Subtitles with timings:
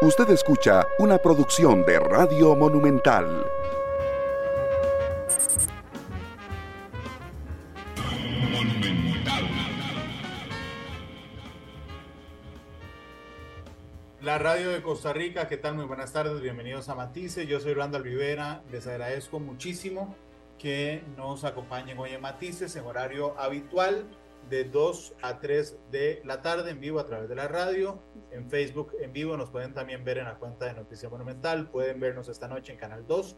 [0.00, 3.44] Usted escucha una producción de Radio Monumental.
[14.22, 15.74] La radio de Costa Rica, ¿qué tal?
[15.74, 17.48] Muy buenas tardes, bienvenidos a Matices.
[17.48, 20.14] Yo soy Randall Rivera, les agradezco muchísimo
[20.60, 24.04] que nos acompañen hoy en Matices en horario habitual
[24.48, 28.48] de 2 a 3 de la tarde en vivo a través de la radio, en
[28.48, 32.28] Facebook en vivo, nos pueden también ver en la cuenta de Noticia Monumental, pueden vernos
[32.28, 33.36] esta noche en Canal 2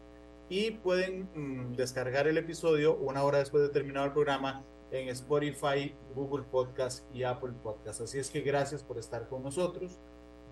[0.49, 5.95] y pueden mm, descargar el episodio una hora después de terminar el programa en Spotify,
[6.13, 8.01] Google Podcast y Apple Podcast.
[8.01, 9.99] Así es que gracias por estar con nosotros.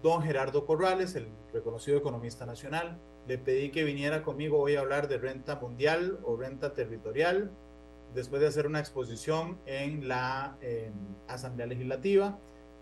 [0.02, 2.98] Don Gerardo Corrales, el reconocido economista nacional,
[3.28, 7.52] le pedí que viniera conmigo hoy a hablar de renta mundial o renta territorial
[8.14, 10.58] después de hacer una exposición en la
[11.28, 12.38] Asamblea Legislativa.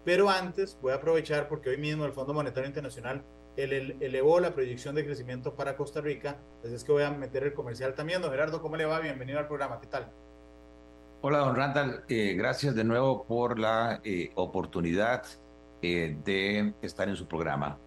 [0.06, 3.24] Pero antes voy a aprovechar porque hoy mismo el Fondo Monetario Internacional
[3.58, 6.38] elevó la proyección de crecimiento para Costa Rica.
[6.56, 8.22] Entonces es que voy a meter el comercial también.
[8.22, 9.00] Don Gerardo, ¿cómo le va?
[9.00, 9.82] Bienvenido al programa.
[9.82, 10.12] ¿Qué tal?
[11.22, 12.04] Hola, don Randall.
[12.08, 15.26] Eh, gracias de nuevo por la eh, oportunidad
[15.82, 17.80] eh, de estar en su programa.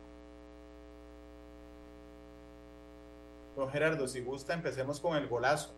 [3.57, 5.75] Don Gerardo, si gusta, empecemos con el golazo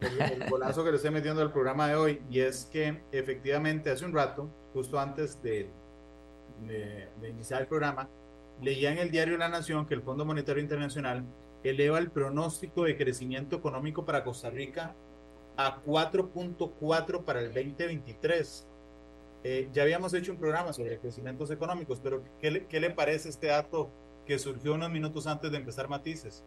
[0.00, 4.04] el, golazo que le estoy metiendo al programa de hoy, y es que efectivamente hace
[4.04, 5.70] un rato, justo antes de,
[7.28, 8.08] iniciar el programa,
[8.60, 11.24] leía en el diario La Nación que el Fondo Monetario Internacional
[11.62, 14.94] eleva el pronóstico de crecimiento económico para Costa Rica
[15.56, 18.66] a 4.4 para el 2023.
[19.44, 23.48] Eh, ya habíamos hecho un programa sobre crecimientos económicos, pero ¿qué ¿qué le parece este
[23.48, 23.90] dato
[24.26, 26.44] que surgió unos minutos antes de empezar Matices?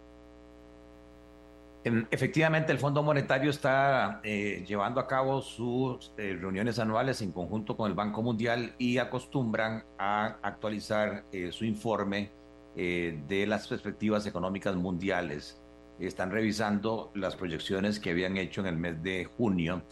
[1.84, 7.76] Efectivamente, el Fondo Monetario está eh, llevando a cabo sus eh, reuniones anuales en conjunto
[7.76, 12.32] con el Banco Mundial y acostumbran a actualizar eh, su informe
[12.74, 15.62] de las perspectivas económicas mundiales.
[16.00, 19.84] Están revisando las proyecciones que habían hecho en el mes de junio.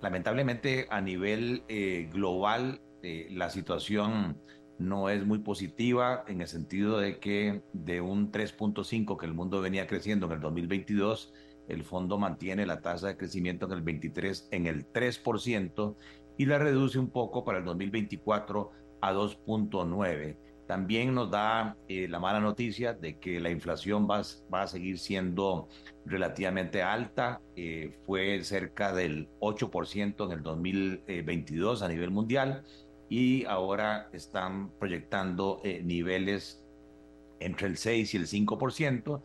[0.00, 1.64] lamentablemente, a nivel
[2.12, 4.40] global, la situación
[4.78, 9.60] no es muy positiva en el sentido de que de un 3.5 que el mundo
[9.60, 11.32] venía creciendo en el 2022,
[11.68, 15.96] el fondo mantiene la tasa de crecimiento en el 23 en el 3%
[16.38, 18.70] y la reduce un poco para el 2024
[19.00, 20.36] a 2.9.
[20.66, 24.22] También nos da eh, la mala noticia de que la inflación va,
[24.52, 25.68] va a seguir siendo
[26.04, 27.40] relativamente alta.
[27.54, 32.64] Eh, fue cerca del 8% en el 2022 a nivel mundial
[33.08, 36.64] y ahora están proyectando eh, niveles
[37.40, 39.22] entre el 6 y el 5%,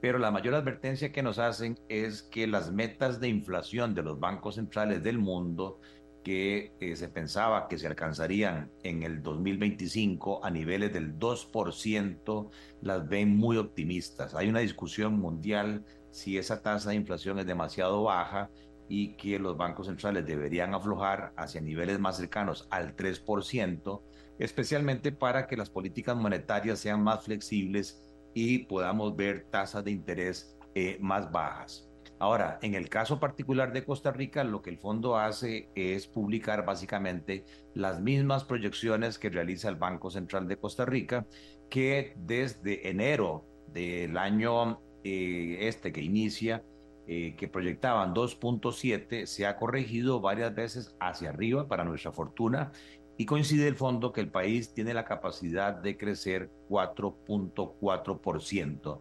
[0.00, 4.20] pero la mayor advertencia que nos hacen es que las metas de inflación de los
[4.20, 5.80] bancos centrales del mundo
[6.22, 13.08] que eh, se pensaba que se alcanzarían en el 2025 a niveles del 2%, las
[13.08, 14.34] ven muy optimistas.
[14.34, 18.50] Hay una discusión mundial si esa tasa de inflación es demasiado baja
[18.88, 24.02] y que los bancos centrales deberían aflojar hacia niveles más cercanos al 3%,
[24.38, 28.02] especialmente para que las políticas monetarias sean más flexibles
[28.34, 31.88] y podamos ver tasas de interés eh, más bajas.
[32.18, 36.64] Ahora, en el caso particular de Costa Rica, lo que el fondo hace es publicar
[36.64, 41.26] básicamente las mismas proyecciones que realiza el Banco Central de Costa Rica,
[41.68, 46.62] que desde enero del año eh, este que inicia,
[47.06, 52.72] eh, que proyectaban 2.7 se ha corregido varias veces hacia arriba para nuestra fortuna
[53.16, 58.98] y coincide el fondo que el país tiene la capacidad de crecer 4.4%.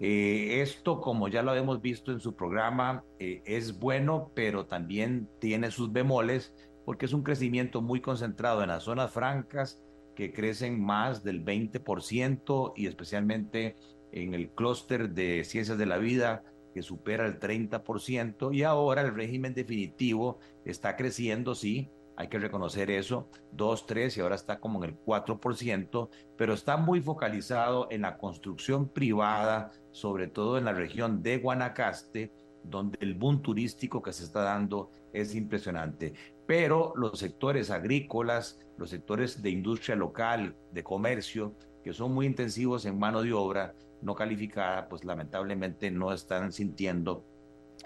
[0.00, 5.28] Eh, esto, como ya lo hemos visto en su programa, eh, es bueno, pero también
[5.38, 6.52] tiene sus bemoles
[6.84, 9.80] porque es un crecimiento muy concentrado en las zonas francas
[10.16, 13.76] que crecen más del 20% y especialmente
[14.10, 16.42] en el clúster de ciencias de la vida
[16.72, 22.90] que supera el 30% y ahora el régimen definitivo está creciendo, sí, hay que reconocer
[22.90, 28.02] eso, 2, 3 y ahora está como en el 4%, pero está muy focalizado en
[28.02, 32.32] la construcción privada, sobre todo en la región de Guanacaste,
[32.64, 36.12] donde el boom turístico que se está dando es impresionante.
[36.46, 42.84] Pero los sectores agrícolas, los sectores de industria local, de comercio, que son muy intensivos
[42.84, 47.24] en mano de obra, no calificada, pues lamentablemente no están sintiendo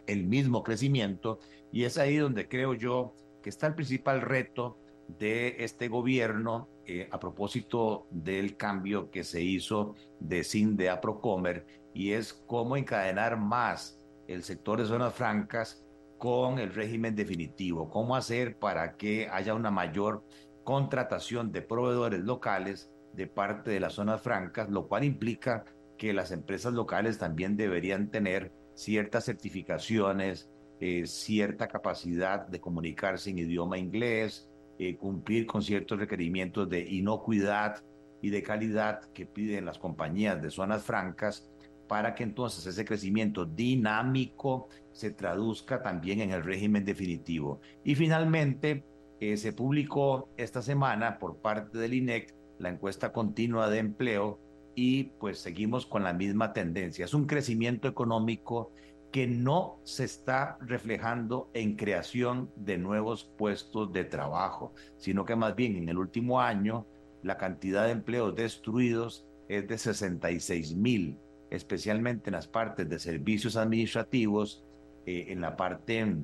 [0.07, 1.39] el mismo crecimiento.
[1.73, 4.79] Y es ahí donde creo yo que está el principal reto
[5.19, 11.67] de este gobierno eh, a propósito del cambio que se hizo de CINDE a Procomer
[11.95, 15.85] y es cómo encadenar más el sector de zonas francas
[16.19, 20.25] con el régimen definitivo, cómo hacer para que haya una mayor
[20.65, 25.65] contratación de proveedores locales de parte de las zonas francas, lo cual implica
[25.97, 30.51] que las empresas locales también deberían tener ciertas certificaciones,
[30.81, 34.49] eh, cierta capacidad de comunicarse en idioma inglés,
[34.79, 37.83] eh, cumplir con ciertos requerimientos de inocuidad
[38.21, 41.51] y de calidad que piden las compañías de zonas francas
[41.89, 47.61] para que entonces ese crecimiento dinámico se traduzca también en el régimen definitivo.
[47.85, 48.85] Y finalmente,
[49.21, 54.39] eh, se publicó esta semana por parte del INEC la encuesta continua de empleo
[54.77, 57.07] y pues seguimos con la misma tendencia.
[57.07, 58.73] Es un crecimiento económico
[59.11, 65.57] que no se está reflejando en creación de nuevos puestos de trabajo, sino que más
[65.57, 66.87] bien en el último año
[67.23, 71.19] la cantidad de empleos destruidos es de 66 mil,
[71.51, 74.63] especialmente en las partes de servicios administrativos,
[75.07, 76.17] eh, en la parte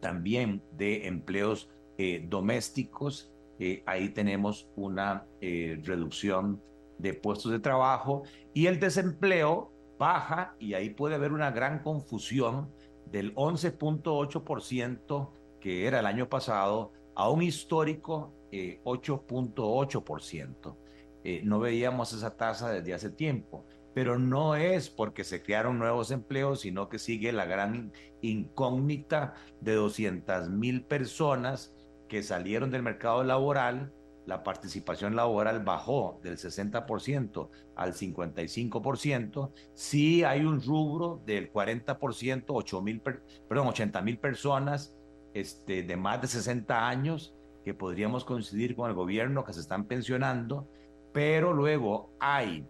[0.00, 1.68] también de empleos
[1.98, 3.30] eh, domésticos.
[3.58, 6.62] Eh, ahí tenemos una reducción
[6.98, 8.22] de puestos de trabajo
[8.54, 12.70] y el desempleo baja y ahí puede haber una gran confusión
[13.10, 20.76] del 11.8% que era el año pasado a un histórico 8.8%.
[21.24, 23.64] Eh, eh, no veíamos esa tasa desde hace tiempo,
[23.94, 29.74] pero no es porque se crearon nuevos empleos, sino que sigue la gran incógnita de
[29.74, 31.74] 200 mil personas
[32.08, 33.92] que salieron del mercado laboral
[34.26, 42.82] la participación laboral bajó del 60% al 55%, sí hay un rubro del 40%, 8
[42.82, 44.94] mil, perdón, 80 mil personas
[45.32, 47.34] este, de más de 60 años
[47.64, 50.68] que podríamos coincidir con el gobierno que se están pensionando,
[51.12, 52.66] pero luego hay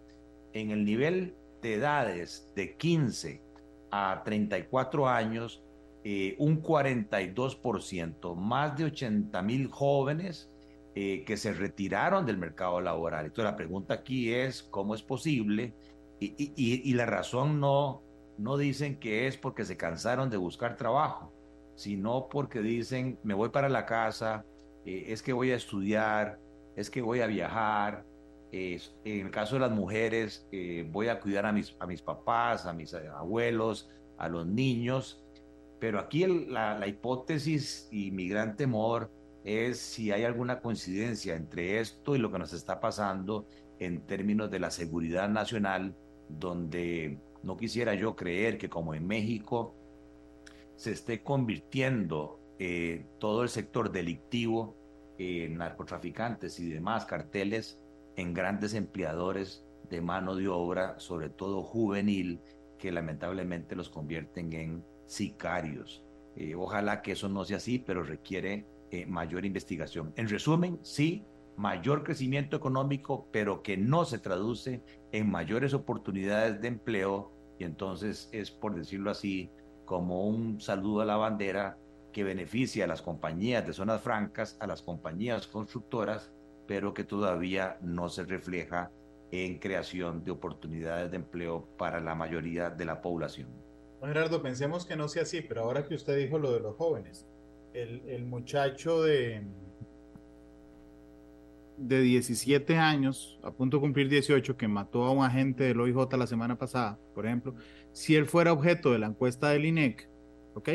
[0.52, 3.42] en el nivel de edades de 15
[3.90, 5.62] a 34 años
[6.04, 10.50] eh, un 42%, más de 80 mil jóvenes
[10.98, 13.26] eh, que se retiraron del mercado laboral.
[13.26, 15.74] Entonces la pregunta aquí es, ¿cómo es posible?
[16.20, 18.02] Y, y, y, la razón no,
[18.38, 21.34] no dicen que es porque se cansaron de buscar trabajo,
[21.74, 24.46] sino porque dicen, me voy para la casa,
[24.86, 26.40] eh, es que voy a estudiar,
[26.76, 28.06] es que voy a viajar.
[28.50, 32.64] en el caso de las mujeres, eh, voy a cuidar a mis, a mis papás,
[32.64, 35.22] a mis abuelos, a los niños.
[35.78, 39.10] Pero aquí la, la hipótesis y mi gran temor
[39.46, 43.46] es si hay alguna coincidencia entre esto y lo que nos está pasando
[43.78, 45.94] en términos de la seguridad nacional,
[46.28, 49.76] donde no quisiera yo creer que como en México
[50.74, 54.76] se esté convirtiendo eh, todo el sector delictivo,
[55.16, 57.78] eh, narcotraficantes y demás carteles,
[58.16, 62.40] en grandes empleadores de mano de obra, sobre todo juvenil,
[62.80, 66.02] que lamentablemente los convierten en sicarios.
[66.34, 70.12] Eh, ojalá que eso no sea así, pero requiere eh, mayor investigación.
[70.16, 71.24] En resumen, sí,
[71.56, 78.28] mayor crecimiento económico, pero que no se traduce en mayores oportunidades de empleo y entonces
[78.32, 79.50] es, por decirlo así,
[79.84, 81.78] como un saludo a la bandera
[82.12, 86.32] que beneficia a las compañías de zonas francas, a las compañías constructoras,
[86.66, 88.90] pero que todavía no se refleja
[89.30, 93.48] en creación de oportunidades de empleo para la mayoría de la población.
[94.02, 97.26] Gerardo, pensemos que no sea así, pero ahora que usted dijo lo de los jóvenes,
[97.76, 99.42] el, muchacho de,
[101.76, 106.16] de 17 años, a punto de cumplir 18, que mató a un agente del OIJ
[106.16, 107.54] la semana pasada, por ejemplo,
[107.92, 110.08] si él fuera objeto de la encuesta del INEC,
[110.54, 110.68] ¿ok?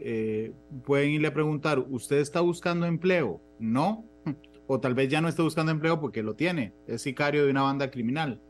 [0.00, 0.52] Eh,
[0.84, 3.40] pueden irle a preguntar, ¿usted está buscando empleo?
[3.58, 4.04] No.
[4.70, 7.62] O tal vez ya no está buscando empleo porque lo tiene, es sicario de una
[7.62, 8.42] banda criminal,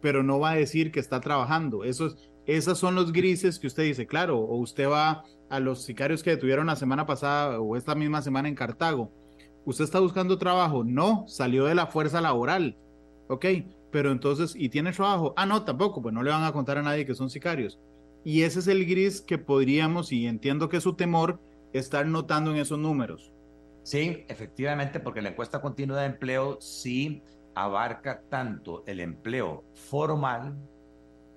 [0.00, 1.82] pero no va a decir que está trabajando.
[1.82, 6.22] Esos, esos son los grises que usted dice, claro, o usted va a los sicarios
[6.22, 9.12] que detuvieron la semana pasada o esta misma semana en Cartago.
[9.66, 10.82] ¿Usted está buscando trabajo?
[10.82, 12.78] No, salió de la fuerza laboral.
[13.28, 13.44] Ok,
[13.90, 15.34] pero entonces, ¿y tiene trabajo?
[15.36, 17.78] Ah, no, tampoco, pues no le van a contar a nadie que son sicarios.
[18.24, 21.42] Y ese es el gris que podríamos, y entiendo que es su temor,
[21.74, 23.30] estar notando en esos números.
[23.82, 27.22] Sí, efectivamente, porque la encuesta continua de empleo sí
[27.54, 30.56] abarca tanto el empleo formal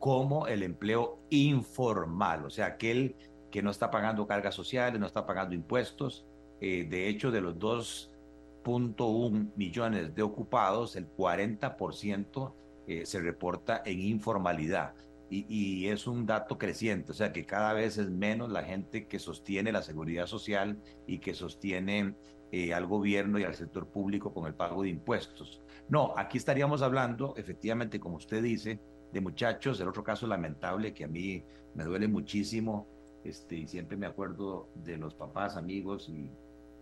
[0.01, 3.15] como el empleo informal, o sea, aquel
[3.51, 6.25] que no está pagando cargas sociales, no está pagando impuestos.
[6.59, 12.53] Eh, de hecho, de los 2.1 millones de ocupados, el 40%
[12.87, 14.95] eh, se reporta en informalidad.
[15.29, 19.17] Y, es un dato creciente, o sea que cada vez es menos la gente que
[19.17, 20.77] sostiene la seguridad social
[21.07, 22.15] y que sostiene
[22.51, 25.61] eh, al gobierno y al sector público con el pago de impuestos.
[25.87, 31.03] No, aquí estaríamos hablando, efectivamente, como usted dice, de muchachos, el otro caso lamentable que
[31.03, 31.43] a mí
[31.75, 32.87] me duele muchísimo,
[33.23, 36.29] este, y siempre me acuerdo de los papás, amigos y,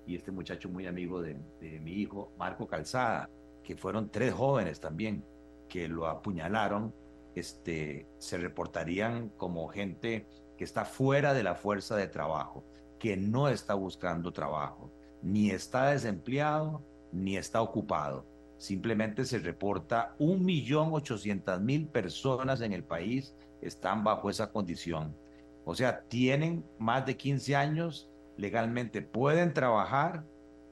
[0.06, 3.30] y este muchacho muy amigo de, de, mi hijo, Marco Calzada,
[3.64, 5.24] que fueron tres jóvenes también
[5.68, 6.94] que lo apuñalaron,
[7.36, 10.26] este, se reportarían como gente
[10.58, 12.66] que está fuera de la fuerza de trabajo,
[13.00, 18.26] que no está buscando trabajo, ni está desempleado, ni está ocupado.
[18.60, 25.16] Simplemente se reporta un millón ochocientas mil personas en el país están bajo esa condición.
[25.64, 30.26] O sea, tienen más de 15 años, legalmente pueden trabajar,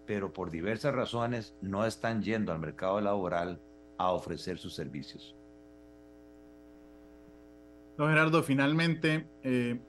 [0.06, 3.62] pero por diversas razones no están yendo al mercado laboral
[3.98, 5.36] a ofrecer sus servicios.
[7.98, 9.80] Don Gerardo, finalmente, eh,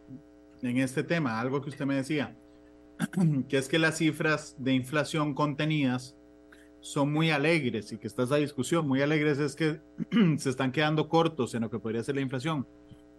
[0.63, 2.37] en este tema, algo que usted me decía,
[3.49, 6.18] que es que las cifras de inflación contenidas
[6.81, 9.81] son muy alegres y que está esa discusión, muy alegres es que
[10.39, 12.67] se están quedando cortos en lo que podría ser la inflación.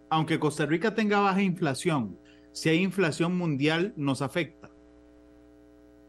[0.08, 2.18] Aunque Costa Rica tenga baja inflación,
[2.52, 4.70] si hay inflación mundial nos afecta.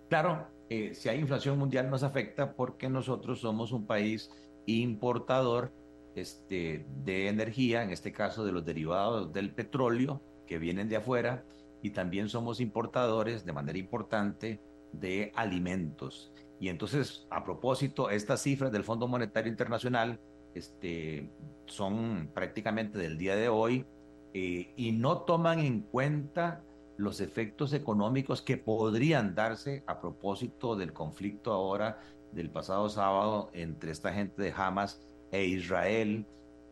[0.10, 4.31] Claro, eh, si hay inflación mundial nos afecta porque nosotros somos un país
[4.65, 5.72] importador
[6.15, 11.46] este, de energía, en este caso de los derivados del petróleo que vienen de afuera,
[11.81, 14.62] y también somos importadores de manera importante
[14.93, 16.31] de alimentos.
[16.62, 20.20] Y entonces, a propósito, estas cifras del Fondo Monetario Internacional
[20.53, 21.27] este,
[21.65, 23.84] son prácticamente del día de hoy
[24.36, 26.62] eh, y no toman en cuenta
[26.98, 32.00] los efectos económicos que podrían darse a propósito del conflicto ahora
[32.32, 35.01] del pasado sábado entre esta gente de Hamas
[35.32, 36.27] e Israel,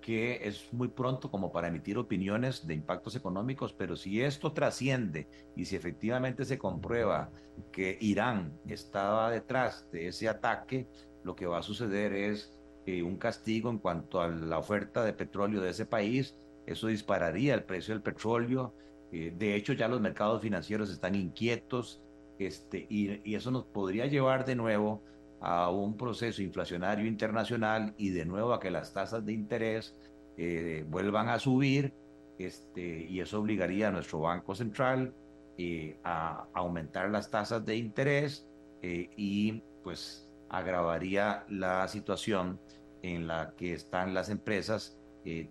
[0.09, 5.27] que es muy pronto como para emitir opiniones de impactos económicos, pero si esto trasciende
[5.55, 7.29] y si efectivamente se comprueba
[7.71, 10.87] que Irán estaba detrás de ese ataque,
[11.23, 12.51] lo que va a suceder es
[12.87, 16.35] un castigo en cuanto a la oferta de petróleo de ese país,
[16.65, 18.73] eso dispararía el precio del petróleo,
[19.11, 22.01] eh, de hecho ya los mercados financieros están inquietos,
[22.39, 25.03] este, y, y eso nos podría llevar de nuevo
[25.41, 29.95] a un proceso inflacionario internacional y de nuevo a que las tasas de interés
[30.37, 31.93] eh, vuelvan a subir
[32.37, 35.13] este, y eso obligaría a nuestro Banco Central
[35.57, 38.47] eh, a aumentar las tasas de interés
[38.81, 42.59] eh, y pues agravaría la situación
[43.01, 44.95] en la que están las empresas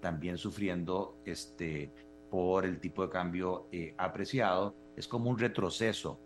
[0.01, 1.93] también sufriendo este,
[2.31, 4.75] por el tipo de cambio apreciado.
[4.97, 6.19] Es como un retroceso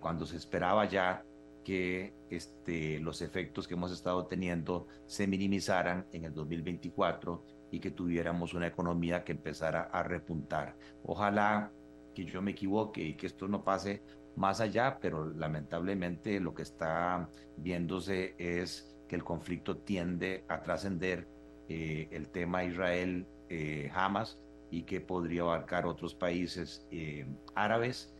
[0.00, 1.24] cuando se esperaba ya
[1.68, 7.90] que este, los efectos que hemos estado teniendo se minimizaran en el 2024 y que
[7.90, 10.76] tuviéramos una economía que empezara a repuntar.
[11.04, 11.70] Ojalá
[12.14, 14.02] que yo me equivoque y que esto no pase
[14.34, 21.28] más allá, pero lamentablemente lo que está viéndose es que el conflicto tiende a trascender
[21.68, 28.14] eh, el tema Israel-Hamas eh, y que podría abarcar otros países eh, árabes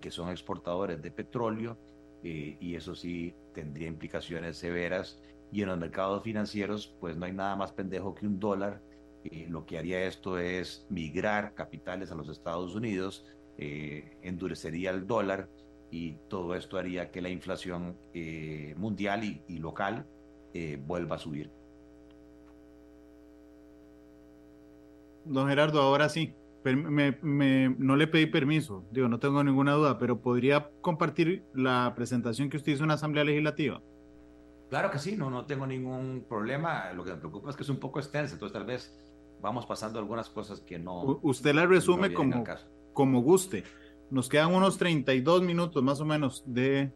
[0.00, 1.76] que son exportadores de petróleo
[2.22, 5.20] eh, y eso sí tendría implicaciones severas.
[5.50, 8.80] Y en los mercados financieros, pues no hay nada más pendejo que un dólar.
[9.24, 13.24] Eh, lo que haría esto es migrar capitales a los Estados Unidos,
[13.58, 15.48] eh, endurecería el dólar
[15.90, 17.98] y todo esto haría que la inflación
[18.76, 20.06] mundial y, y local
[20.86, 21.50] vuelva a subir.
[25.26, 30.70] Don Gerardo, ahora sí, no le pedí permiso, digo, no tengo ninguna duda, pero ¿podría
[30.80, 33.82] compartir la presentación que usted hizo en la Asamblea Legislativa?
[34.70, 36.92] Claro que sí, no, no tengo ningún problema.
[36.94, 38.96] Lo que me preocupa es que es un poco extensa, entonces tal vez
[39.42, 41.18] vamos pasando algunas cosas que no.
[41.22, 42.44] usted la resume como,
[42.94, 43.64] como guste.
[44.10, 46.90] Nos quedan unos 32 minutos más o menos de,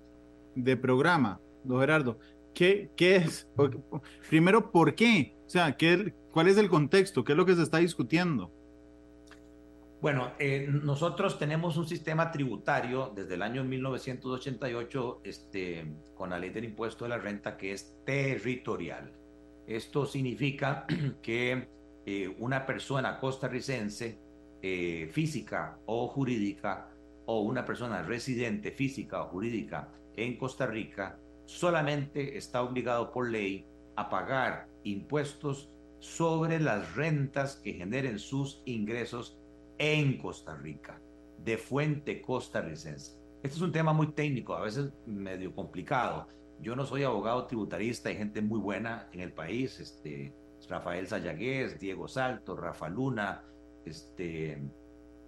[0.55, 2.19] de programa, don Gerardo.
[2.55, 3.47] ¿Qué, qué es?
[4.31, 5.37] Primero, ¿por qué?
[5.47, 7.25] O sea, ¿qué, ¿cuál es el contexto?
[7.25, 8.51] ¿Qué es lo que se está discutiendo?
[10.01, 16.51] Bueno, eh, nosotros tenemos un sistema tributario desde el año 1988 este, con la ley
[16.51, 19.13] del impuesto de la renta que es territorial.
[19.67, 20.87] Esto significa
[21.23, 21.69] que
[22.05, 24.19] eh, una persona costarricense
[24.63, 26.91] eh, física o jurídica
[27.25, 33.67] o una persona residente física o jurídica en Costa Rica solamente está obligado por ley
[33.97, 39.39] a pagar impuestos sobre las rentas que generen sus ingresos
[39.79, 41.01] en Costa Rica,
[41.39, 43.13] de fuente costarricense.
[43.43, 46.29] Este es un tema muy técnico, a veces medio complicado.
[46.61, 50.35] Yo no soy abogado tributarista, hay gente muy buena en el país, este,
[50.69, 53.45] Rafael Sayagués, Diego Salto, Rafa Luna,
[53.85, 54.59] este,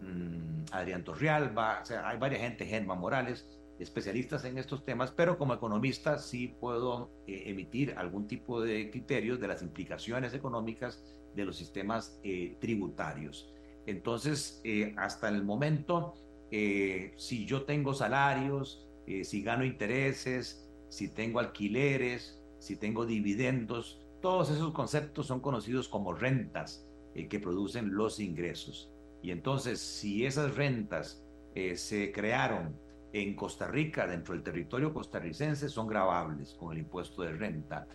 [0.00, 3.46] mm, Adrián Torrialba, o sea, hay varias gente, Germán Morales,
[3.78, 9.38] especialistas en estos temas, pero como economista sí puedo eh, emitir algún tipo de criterios
[9.38, 13.52] de las implicaciones económicas de los sistemas eh, tributarios.
[13.88, 16.12] Entonces, eh, hasta el momento,
[16.50, 23.98] eh, si yo tengo salarios, eh, si gano intereses, si tengo alquileres, si tengo dividendos,
[24.20, 26.84] todos esos conceptos son conocidos como rentas
[27.30, 28.92] que producen los ingresos.
[29.22, 31.24] Y entonces, si esas rentas
[31.74, 32.76] se crearon
[33.12, 37.88] en Costa Rica, dentro del territorio costarricense, son grabables con el impuesto de renta.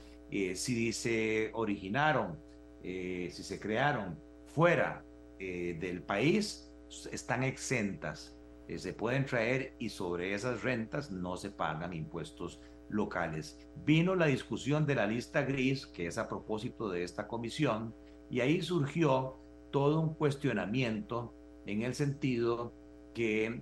[0.56, 2.38] Si se originaron,
[2.82, 5.04] si se crearon fuera
[5.40, 6.72] del país,
[7.12, 8.38] están exentas.
[8.78, 13.60] se pueden traer y sobre esas rentas no se pagan impuestos locales.
[13.86, 17.94] Vino la discusión de la lista gris, que es a propósito de esta comisión,
[18.30, 19.38] y ahí surgió
[19.72, 21.34] todo un cuestionamiento
[21.66, 22.74] en el sentido
[23.14, 23.62] que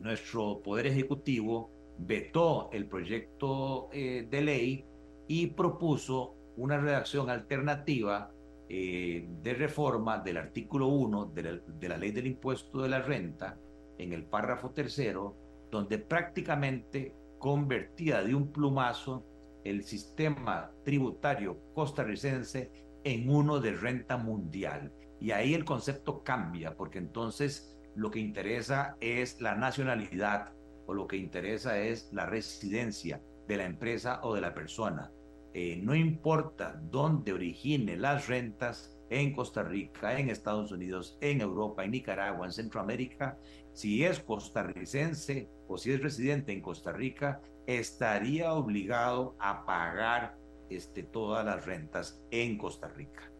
[0.00, 4.84] nuestro Poder Ejecutivo vetó el proyecto eh, de ley
[5.26, 8.32] y propuso una redacción alternativa
[8.68, 13.00] eh, de reforma del artículo 1 de la, de la ley del impuesto de la
[13.00, 13.58] renta
[13.98, 15.36] en el párrafo tercero,
[15.70, 19.24] donde prácticamente convertía de un plumazo
[19.64, 22.70] el sistema tributario costarricense
[23.04, 24.92] en uno de renta mundial.
[25.20, 30.52] Y ahí el concepto cambia, porque entonces lo que interesa es la nacionalidad
[30.86, 35.10] o lo que interesa es la residencia de la empresa o de la persona.
[35.58, 41.82] Eh, no importa dónde origine las rentas, en Costa Rica, en Estados Unidos, en Europa,
[41.82, 43.38] en Nicaragua, en Centroamérica,
[43.72, 50.36] si es costarricense o si es residente en Costa Rica, estaría obligado a pagar
[50.68, 53.32] este, todas las rentas en Costa Rica.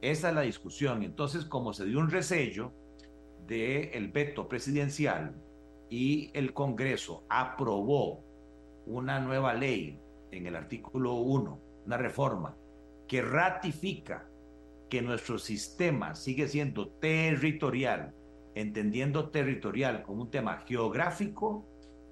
[0.00, 1.02] Esa es la discusión.
[1.02, 2.72] Entonces, como se dio un resello
[3.46, 5.34] del veto presidencial
[5.90, 8.24] y el Congreso aprobó
[8.86, 12.56] una nueva ley en el artículo 1, una reforma
[13.06, 14.28] que ratifica
[14.88, 18.14] que nuestro sistema sigue siendo territorial,
[18.54, 21.66] entendiendo territorial como un tema geográfico,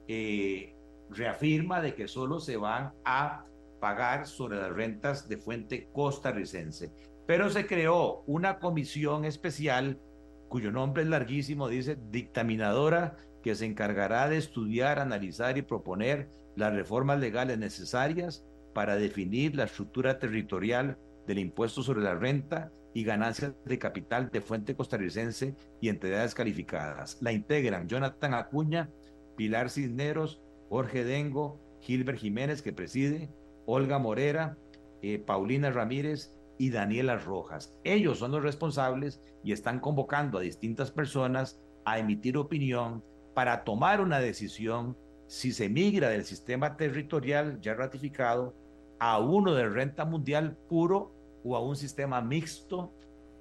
[0.08, 0.74] eh,
[1.10, 3.44] reafirma de que solo se van a
[3.80, 6.92] pagar sobre las rentas de fuente costarricense.
[7.26, 10.00] Pero se creó una comisión especial
[10.48, 16.74] cuyo nombre es larguísimo, dice dictaminadora, que se encargará de estudiar, analizar y proponer las
[16.74, 23.52] reformas legales necesarias para definir la estructura territorial del impuesto sobre la renta y ganancias
[23.64, 27.18] de capital de fuente costarricense y entidades calificadas.
[27.20, 28.90] La integran Jonathan Acuña,
[29.36, 33.30] Pilar Cisneros, Jorge Dengo, Gilbert Jiménez, que preside,
[33.64, 34.58] Olga Morera,
[35.02, 37.76] eh, Paulina Ramírez y Daniela Rojas.
[37.84, 43.04] Ellos son los responsables y están convocando a distintas personas a emitir opinión
[43.36, 44.96] para tomar una decisión
[45.26, 48.54] si se migra del sistema territorial ya ratificado
[48.98, 51.12] a uno de renta mundial puro
[51.44, 52.94] o a un sistema mixto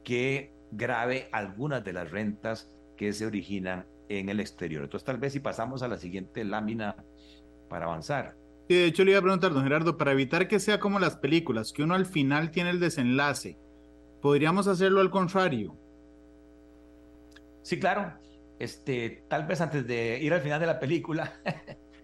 [0.03, 4.83] que grave algunas de las rentas que se originan en el exterior.
[4.83, 6.97] Entonces, tal vez si pasamos a la siguiente lámina
[7.69, 8.35] para avanzar.
[8.67, 11.15] Sí, de hecho, le iba a preguntar, don Gerardo, para evitar que sea como las
[11.15, 13.57] películas, que uno al final tiene el desenlace,
[14.21, 15.77] ¿podríamos hacerlo al contrario?
[17.61, 18.24] Sí, claro.
[18.59, 21.33] Este, tal vez antes de ir al final de la película,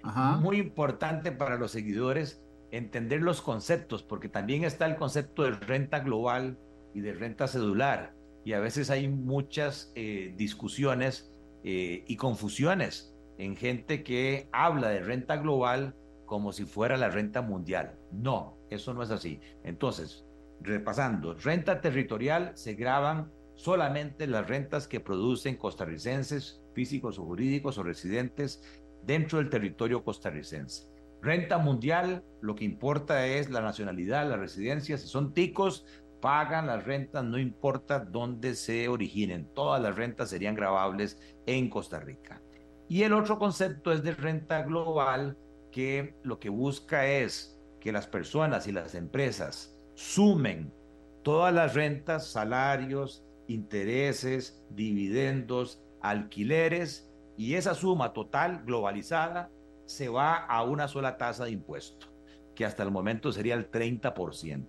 [0.40, 6.00] muy importante para los seguidores entender los conceptos, porque también está el concepto de renta
[6.00, 6.58] global
[6.94, 11.32] y de renta cedular, y a veces hay muchas eh, discusiones
[11.64, 17.42] eh, y confusiones en gente que habla de renta global como si fuera la renta
[17.42, 18.00] mundial.
[18.12, 19.40] No, eso no es así.
[19.64, 20.26] Entonces,
[20.62, 27.84] repasando, renta territorial se graban solamente las rentas que producen costarricenses, físicos o jurídicos o
[27.84, 28.64] residentes
[29.04, 30.90] dentro del territorio costarricense.
[31.22, 34.98] Renta mundial, lo que importa es la nacionalidad, la residencia.
[34.98, 35.86] Si son ticos,
[36.22, 39.48] pagan las rentas, no importa dónde se originen.
[39.54, 42.42] Todas las rentas serían grabables en Costa Rica.
[42.90, 45.38] Y el otro concepto es de renta global,
[45.72, 50.74] que lo que busca es que las personas y las empresas sumen
[51.22, 59.52] todas las rentas, salarios, intereses, dividendos, alquileres, y esa suma total globalizada
[59.86, 62.08] se va a una sola tasa de impuesto,
[62.56, 64.68] que hasta el momento sería el 30%,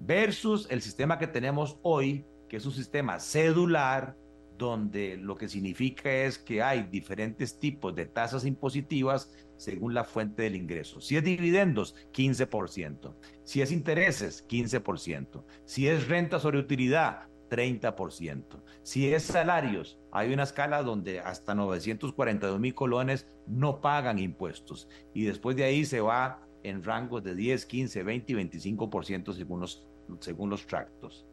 [0.00, 4.16] versus el sistema que tenemos hoy, que es un sistema cedular,
[4.58, 10.42] donde lo que significa es que hay diferentes tipos de tasas impositivas según la fuente
[10.42, 11.00] del ingreso.
[11.00, 13.14] Si es dividendos, 15%.
[13.44, 15.44] Si es intereses, 15%.
[15.64, 18.62] Si es renta sobre utilidad, 30%.
[18.82, 25.24] Si es salarios, hay una escala donde hasta 942 mil colones no pagan impuestos y
[25.24, 29.86] después de ahí se va en rangos de 10, 15, 20 y 25% según los,
[30.20, 31.26] según los tractos.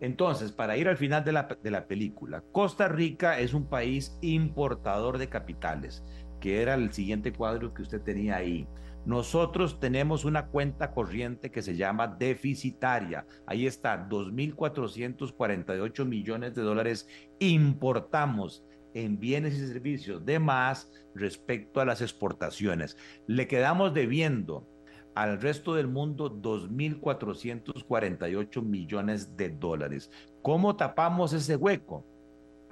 [0.00, 4.18] Entonces, para ir al final de la, de la película, Costa Rica es un país
[4.20, 6.02] importador de capitales.
[6.40, 8.66] que era el siguiente cuadro que usted tenía ahí.
[9.04, 13.26] Nosotros tenemos una cuenta corriente que se llama deficitaria.
[13.46, 17.08] Ahí está, 2.448 millones de dólares
[17.40, 22.96] importamos en bienes y servicios de más respecto a las exportaciones.
[23.26, 24.68] Le quedamos debiendo
[25.14, 30.10] al resto del mundo 2.448 millones de dólares.
[30.42, 32.06] ¿Cómo tapamos ese hueco?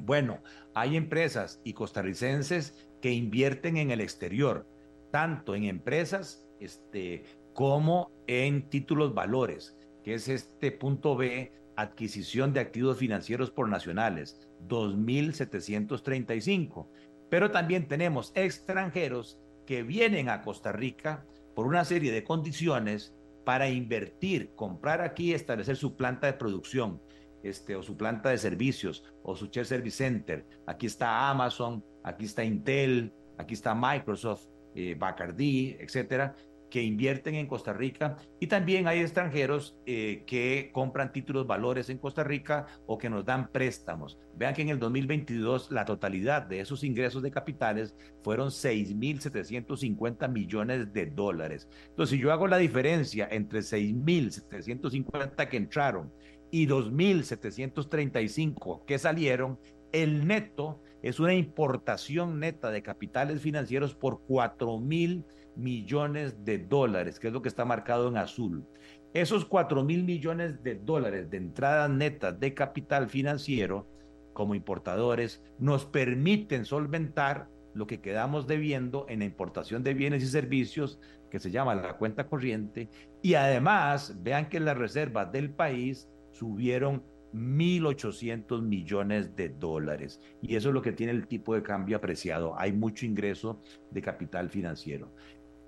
[0.02, 0.42] Bueno,
[0.74, 4.66] hay empresas y costarricenses que invierten en el exterior,
[5.10, 12.60] tanto en empresas este, como en títulos valores, que es este punto B, adquisición de
[12.60, 16.88] activos financieros por nacionales, 2.735.
[17.28, 23.68] Pero también tenemos extranjeros que vienen a Costa Rica por una serie de condiciones para
[23.68, 27.00] invertir, comprar aquí, establecer su planta de producción,
[27.42, 30.46] este, o su planta de servicios, o su Share Service Center.
[30.66, 36.34] Aquí está Amazon, aquí está Intel, aquí está Microsoft, eh, Bacardi, etcétera,
[36.70, 41.98] que invierten en Costa Rica y también hay extranjeros eh, que compran títulos valores en
[41.98, 44.18] Costa Rica o que nos dan préstamos.
[44.36, 50.92] Vean que en el 2022 la totalidad de esos ingresos de capitales fueron 6.750 millones
[50.92, 51.66] de dólares.
[51.88, 56.12] Entonces, si yo hago la diferencia entre 6.750 que entraron
[56.52, 59.56] y 2.735 que salieron,
[59.92, 65.24] el neto es una importación neta de capitales financieros por 4.000
[65.56, 68.64] millones de dólares, que es lo que está marcado en azul.
[69.12, 73.88] Esos 4 mil millones de dólares de entrada neta de capital financiero
[74.32, 80.26] como importadores nos permiten solventar lo que quedamos debiendo en la importación de bienes y
[80.26, 82.88] servicios, que se llama la cuenta corriente,
[83.22, 90.20] y además vean que las reservas del país subieron 1.800 millones de dólares.
[90.42, 92.58] Y eso es lo que tiene el tipo de cambio apreciado.
[92.58, 95.14] Hay mucho ingreso de capital financiero.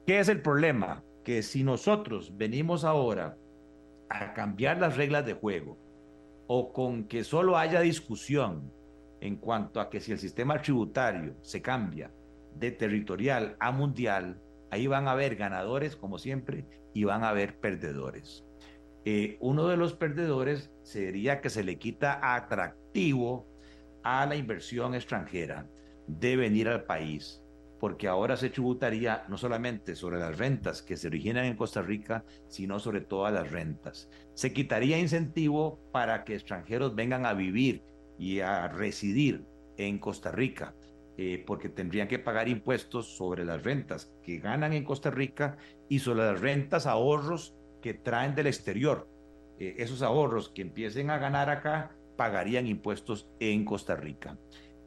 [0.07, 1.05] ¿Qué es el problema?
[1.25, 3.37] Que si nosotros venimos ahora
[4.09, 5.79] a cambiar las reglas de juego
[6.49, 8.73] o con que solo haya discusión
[9.21, 12.13] en cuanto a que si el sistema tributario se cambia
[12.57, 17.59] de territorial a mundial, ahí van a haber ganadores como siempre y van a haber
[17.61, 18.45] perdedores.
[19.05, 23.49] Eh, uno de los perdedores sería que se le quita atractivo
[24.03, 25.69] a la inversión extranjera
[26.07, 27.43] de venir al país
[27.83, 32.25] porque ahora se tributaría no solamente sobre las rentas que se originan en Costa Rica,
[32.47, 34.09] sino sobre todas las rentas.
[34.35, 37.83] Se quitaría incentivo para que extranjeros vengan a vivir
[38.21, 39.45] y a residir
[39.79, 40.77] en Costa Rica,
[41.19, 45.57] eh, porque tendrían que pagar impuestos sobre las rentas que ganan en Costa Rica
[45.89, 49.07] y sobre las rentas, ahorros que traen del exterior.
[49.59, 54.39] Eh, esos ahorros que empiecen a ganar acá pagarían impuestos en Costa Rica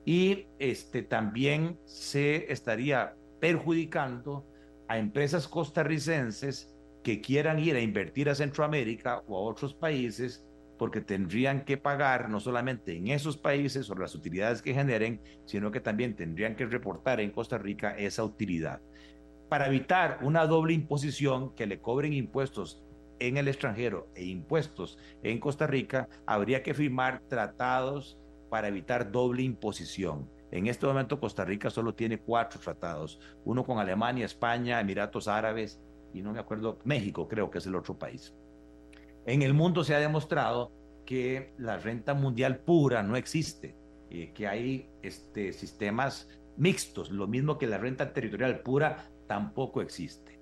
[0.06, 4.46] y este, también se estaría perjudicando
[4.88, 6.72] a empresas costarricenses
[7.04, 10.46] que quieran ir a invertir a Centroamérica o a otros países
[10.78, 15.72] porque tendrían que pagar no solamente en esos países sobre las utilidades que generen, sino
[15.72, 18.82] que también tendrían que reportar en Costa Rica esa utilidad.
[19.50, 22.84] Para evitar una doble imposición que le cobren impuestos
[23.20, 28.18] en el extranjero e impuestos en Costa Rica, habría que firmar tratados
[28.50, 30.30] para evitar doble imposición.
[30.52, 35.82] En este momento Costa Rica solo tiene cuatro tratados, uno con Alemania, España, Emiratos Árabes
[36.14, 38.34] y no me acuerdo, México creo que es el otro país.
[39.26, 40.72] En el mundo se ha demostrado
[41.06, 43.76] que la renta mundial pura no existe,
[44.10, 50.40] eh, que hay este, sistemas mixtos, lo mismo que la renta territorial pura tampoco existe.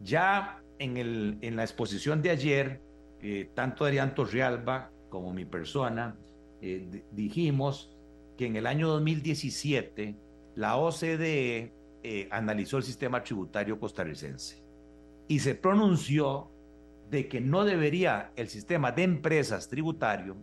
[0.00, 2.80] Ya en, el, en la exposición de ayer,
[3.20, 6.16] eh, tanto Adrián Torrealba como mi persona,
[6.60, 7.96] eh, dijimos
[8.36, 10.16] que en el año 2017
[10.56, 14.62] la OCDE eh, analizó el sistema tributario costarricense
[15.28, 16.50] y se pronunció
[17.10, 20.36] de que no debería el sistema de empresas tributario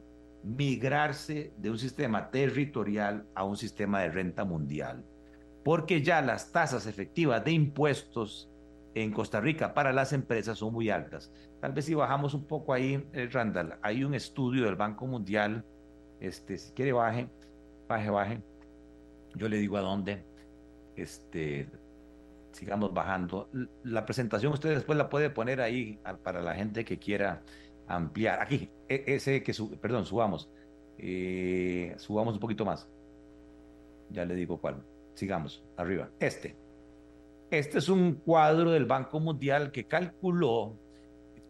[0.43, 5.05] migrarse de un sistema territorial a un sistema de renta mundial,
[5.63, 8.50] porque ya las tasas efectivas de impuestos
[8.93, 11.31] en Costa Rica para las empresas son muy altas.
[11.59, 15.65] Tal vez si bajamos un poco ahí, eh, Randall, hay un estudio del Banco Mundial
[16.21, 17.27] este, si quiere baje,
[17.87, 18.41] baje, baje.
[19.35, 20.23] Yo le digo a dónde.
[20.95, 21.67] Este,
[22.51, 23.49] sigamos bajando.
[23.83, 27.41] La presentación usted después la puede poner ahí para la gente que quiera
[27.87, 28.39] ampliar.
[28.39, 30.49] Aquí, e, ese que, perdón, subamos.
[30.99, 32.87] Eh, subamos un poquito más.
[34.11, 34.83] Ya le digo cuál.
[35.15, 36.09] Sigamos, arriba.
[36.19, 36.60] Este.
[37.51, 40.79] Este es un cuadro del Banco Mundial que calculó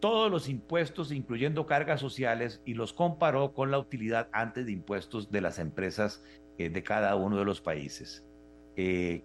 [0.00, 5.30] todos los impuestos, incluyendo cargas sociales, y los comparó con la utilidad antes de impuestos
[5.30, 6.24] de las empresas
[6.58, 8.26] eh, de cada uno de los países.
[8.74, 9.22] Eh,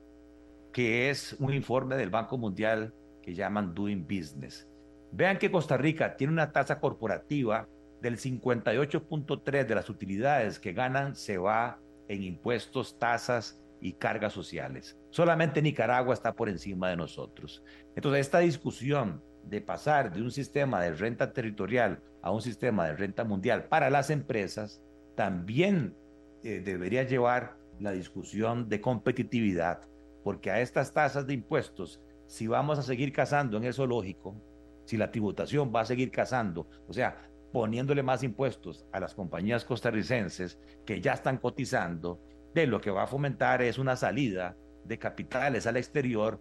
[0.71, 4.67] que es un informe del Banco Mundial que llaman Doing Business.
[5.11, 7.67] Vean que Costa Rica tiene una tasa corporativa
[8.03, 14.95] del 58.3 de las utilidades que ganan se va en impuestos, tasas y cargas sociales.
[15.17, 17.63] Solamente Nicaragua está por encima de nosotros.
[17.95, 22.97] Entonces, esta discusión de pasar de un sistema de renta territorial a un sistema de
[22.97, 24.79] renta mundial para las empresas
[25.15, 25.97] también
[26.43, 29.81] eh, debería llevar la discusión de competitividad,
[30.23, 34.39] porque a estas tasas de impuestos, si vamos a seguir cazando en eso lógico,
[34.85, 37.17] si la tributación va a seguir cazando, o sea,
[37.51, 42.21] poniéndole más impuestos a las compañías costarricenses que ya están cotizando,
[42.53, 44.55] de lo que va a fomentar es una salida
[44.87, 46.39] de capitales al exterior.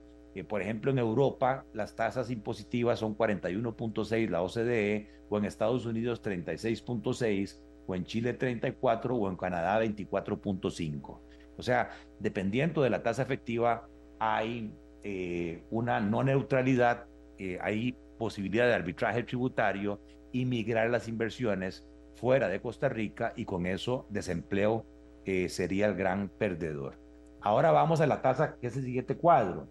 [0.48, 6.22] por ejemplo, en Europa las tasas impositivas son 41.6 la OCDE, o en Estados Unidos
[6.22, 11.20] 36.6, o en Chile 34, o en Canadá 24.5.
[11.56, 17.06] O sea, dependiendo de la tasa efectiva, hay eh, una no neutralidad,
[17.38, 20.00] eh, hay posibilidad de arbitraje tributario
[20.32, 24.85] y migrar las inversiones fuera de Costa Rica y con eso desempleo
[25.24, 27.05] eh, sería el gran perdedor.
[27.46, 29.68] Ahora vamos a la tasa, que es el siguiente cuadro,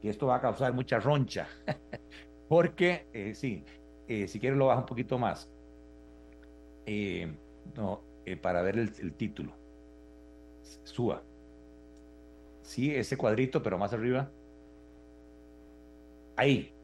[0.00, 1.46] que esto va a causar mucha roncha,
[2.48, 3.66] porque, eh, sí,
[4.06, 5.52] eh, si quieres lo bajo un poquito más,
[7.74, 8.00] no,
[8.40, 9.52] para ver el, el título,
[10.84, 11.22] suba.
[12.62, 14.30] Sí, ese cuadrito, pero más arriba.
[16.34, 16.74] Ahí.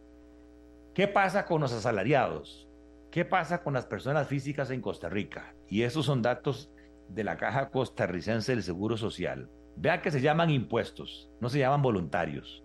[0.93, 2.69] ¿Qué pasa con los asalariados?
[3.11, 5.55] ¿Qué pasa con las personas físicas en Costa Rica?
[5.69, 6.71] Y esos son datos
[7.09, 9.49] de la Caja Costarricense del Seguro Social.
[9.77, 12.63] Vea que se llaman impuestos, no se llaman voluntarios.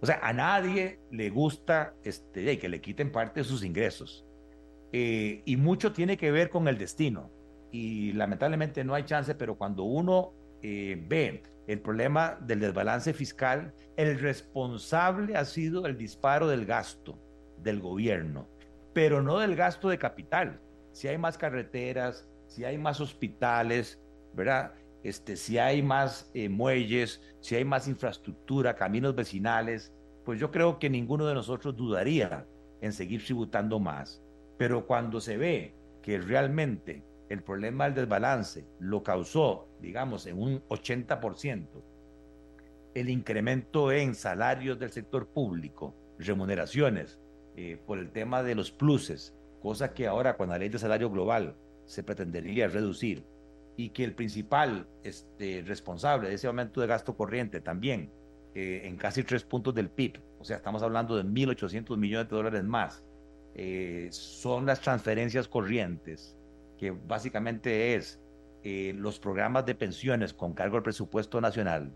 [0.00, 4.26] O sea, a nadie le gusta este, que le quiten parte de sus ingresos.
[4.92, 7.30] Eh, y mucho tiene que ver con el destino.
[7.70, 13.72] Y lamentablemente no hay chance, pero cuando uno eh, ve el problema del desbalance fiscal,
[13.96, 17.18] el responsable ha sido el disparo del gasto
[17.58, 18.48] del gobierno
[18.92, 20.60] pero no del gasto de capital.
[20.92, 24.00] Si hay más carreteras, si hay más hospitales,
[24.34, 24.74] ¿verdad?
[25.02, 29.92] Este, si hay más eh, muelles, si hay más infraestructura, caminos vecinales,
[30.24, 32.46] pues yo creo que ninguno de nosotros dudaría
[32.80, 34.22] en seguir tributando más.
[34.58, 40.62] Pero cuando se ve que realmente el problema del desbalance lo causó, digamos, en un
[40.68, 41.66] 80%,
[42.94, 47.18] el incremento en salarios del sector público, remuneraciones,
[47.56, 51.10] eh, por el tema de los pluses, cosa que ahora con la ley de salario
[51.10, 53.24] global se pretendería reducir,
[53.76, 58.10] y que el principal este, responsable de ese aumento de gasto corriente también
[58.54, 62.36] eh, en casi tres puntos del PIB, o sea, estamos hablando de 1.800 millones de
[62.36, 63.04] dólares más,
[63.54, 66.36] eh, son las transferencias corrientes,
[66.78, 68.18] que básicamente es
[68.64, 71.92] los programas de pensiones con cargo al presupuesto nacional.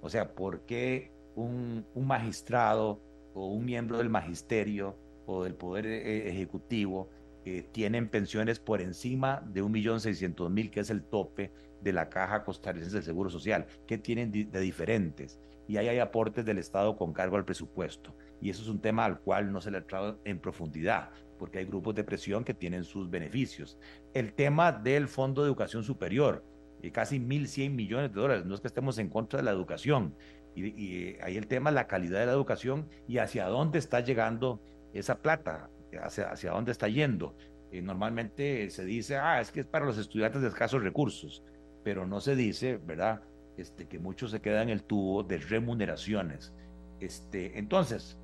[0.00, 3.00] O sea, ¿por qué un, un magistrado
[3.34, 4.96] o un miembro del magisterio
[5.26, 7.08] o del Poder eh, Ejecutivo
[7.44, 11.52] eh, tienen pensiones por encima de 1.600.000, que es el tope
[11.82, 13.66] de la Caja Costarricense del Seguro Social.
[13.86, 15.40] ¿Qué tienen de diferentes?
[15.68, 18.14] Y ahí hay aportes del Estado con cargo al presupuesto.
[18.40, 21.58] Y eso es un tema al cual no se le ha entrado en profundidad, porque
[21.58, 23.78] hay grupos de presión que tienen sus beneficios.
[24.14, 26.44] El tema del Fondo de Educación Superior,
[26.82, 28.44] eh, casi 1.100 millones de dólares.
[28.44, 30.14] No es que estemos en contra de la educación,
[30.54, 34.60] y, ahí el tema es la calidad de la educación y hacia dónde está llegando
[34.92, 37.36] esa plata, hacia, hacia dónde está yendo.
[37.70, 41.42] Eh, normalmente se dice, ah, es que es para los estudiantes de escasos recursos,
[41.82, 43.22] pero no se dice, ¿verdad?
[43.56, 46.52] Este, que mucho se queda en el tubo de remuneraciones.
[47.00, 48.18] Este, entonces,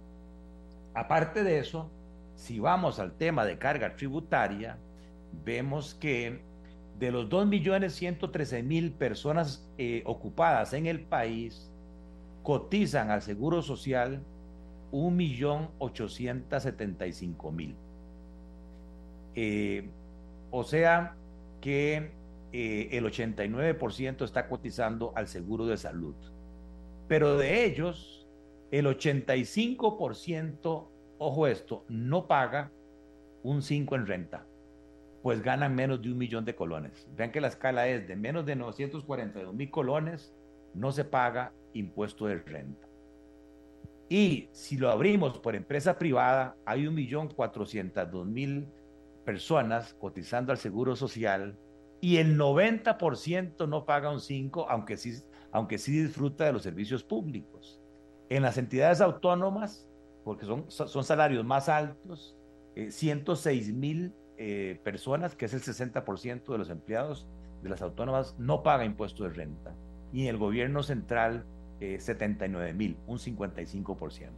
[0.94, 1.90] aparte de eso,
[2.34, 4.78] si vamos al tema de carga tributaria,
[5.44, 6.40] vemos que
[6.98, 11.70] de los 2.113.000 personas eh, ocupadas en el país,
[12.42, 14.22] cotizan al Seguro Social
[14.92, 17.74] 1.875.000.
[19.34, 19.88] Eh,
[20.50, 21.14] o sea
[21.60, 22.10] que
[22.52, 26.14] eh, el 89% está cotizando al seguro de salud.
[27.06, 28.26] Pero de ellos,
[28.70, 32.72] el 85%, ojo esto, no paga
[33.42, 34.46] un 5 en renta,
[35.22, 37.08] pues ganan menos de un millón de colones.
[37.16, 40.34] Vean que la escala es de menos de 942 mil colones,
[40.74, 42.87] no se paga impuesto de renta.
[44.08, 48.68] Y si lo abrimos por empresa privada, hay un millón cuatrocientos mil
[49.24, 51.58] personas cotizando al Seguro Social
[52.00, 55.12] y el 90% no paga un 5, aunque sí,
[55.52, 57.80] aunque sí disfruta de los servicios públicos.
[58.30, 59.86] En las entidades autónomas,
[60.24, 62.36] porque son, son salarios más altos,
[62.88, 67.26] 106 eh, mil eh, personas, que es el 60% de los empleados
[67.62, 69.74] de las autónomas, no paga impuesto de renta.
[70.12, 71.44] Y en el gobierno central
[71.80, 74.30] 79 mil, un 55%.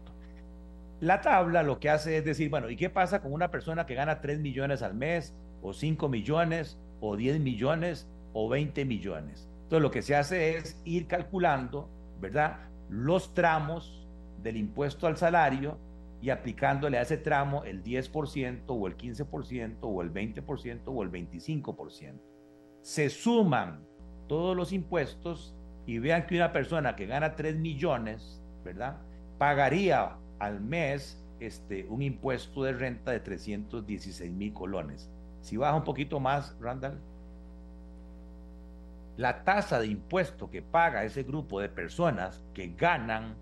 [1.00, 3.94] La tabla lo que hace es decir, bueno, ¿y qué pasa con una persona que
[3.94, 9.48] gana 3 millones al mes, o 5 millones, o 10 millones, o 20 millones?
[9.62, 11.88] Entonces lo que se hace es ir calculando,
[12.20, 12.58] ¿verdad?
[12.90, 14.06] Los tramos
[14.42, 15.78] del impuesto al salario
[16.20, 21.10] y aplicándole a ese tramo el 10% o el 15% o el 20% o el
[21.10, 22.20] 25%.
[22.82, 23.86] Se suman
[24.28, 25.54] todos los impuestos
[25.86, 28.96] y vean que una persona que gana 3 millones, ¿verdad?
[29.38, 35.10] Pagaría al mes este, un impuesto de renta de 316 mil colones.
[35.40, 36.98] Si baja un poquito más, Randall,
[39.16, 43.34] la tasa de impuesto que paga ese grupo de personas que ganan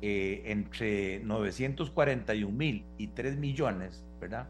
[0.00, 4.48] eh, entre 941 mil y 3 millones, ¿verdad?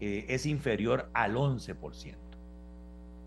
[0.00, 2.14] Eh, es inferior al 11%.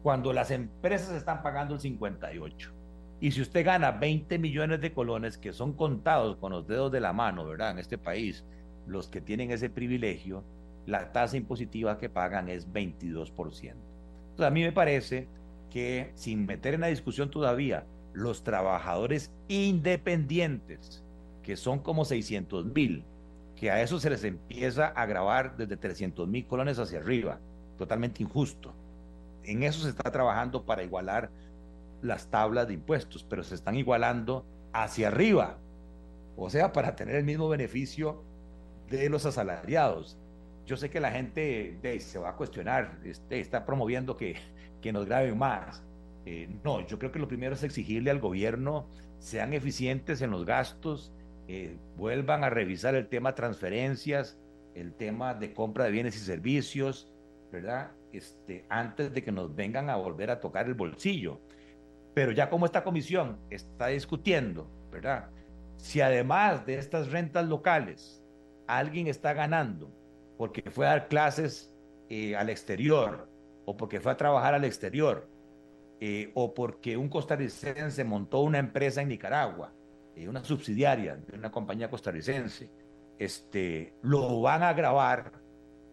[0.04, 2.81] Cuando las empresas están pagando el 58%.
[3.22, 7.00] Y si usted gana 20 millones de colones, que son contados con los dedos de
[7.00, 7.70] la mano, ¿verdad?
[7.70, 8.44] En este país,
[8.88, 10.44] los que tienen ese privilegio,
[10.88, 13.32] la tasa impositiva que pagan es 22%.
[13.36, 15.28] Entonces, a mí me parece
[15.70, 21.04] que, sin meter en la discusión todavía, los trabajadores independientes,
[21.44, 23.04] que son como 600 mil,
[23.56, 27.40] que a eso se les empieza a grabar desde 300 mil colones hacia arriba,
[27.78, 28.74] totalmente injusto.
[29.44, 31.30] En eso se está trabajando para igualar
[32.02, 35.58] las tablas de impuestos, pero se están igualando hacia arriba.
[36.36, 38.24] O sea, para tener el mismo beneficio
[38.90, 40.18] de los asalariados.
[40.66, 44.36] Yo sé que la gente se va a cuestionar, este, está promoviendo que,
[44.82, 45.84] que nos graben más.
[46.26, 48.88] Eh, no, yo creo que lo primero es exigirle al gobierno
[49.22, 51.14] sean eficientes en los gastos,
[51.48, 54.38] eh, vuelvan a revisar el tema transferencias,
[54.74, 57.08] el tema de compra de bienes y servicios,
[57.52, 57.92] ¿verdad?
[58.12, 61.40] Este, antes de que nos vengan a volver a tocar el bolsillo.
[62.14, 65.30] Pero ya como esta comisión está discutiendo, ¿verdad?
[65.78, 68.24] Si además de estas rentas locales
[68.68, 69.92] alguien está ganando
[70.38, 71.74] porque fue a dar clases
[72.10, 73.30] eh, al exterior
[73.66, 75.30] o porque fue a trabajar al exterior
[76.00, 79.74] eh, o porque un costarricense montó una empresa en Nicaragua,
[80.16, 82.72] eh, una subsidiaria de una compañía costarricense,
[83.20, 85.32] este, lo van a grabar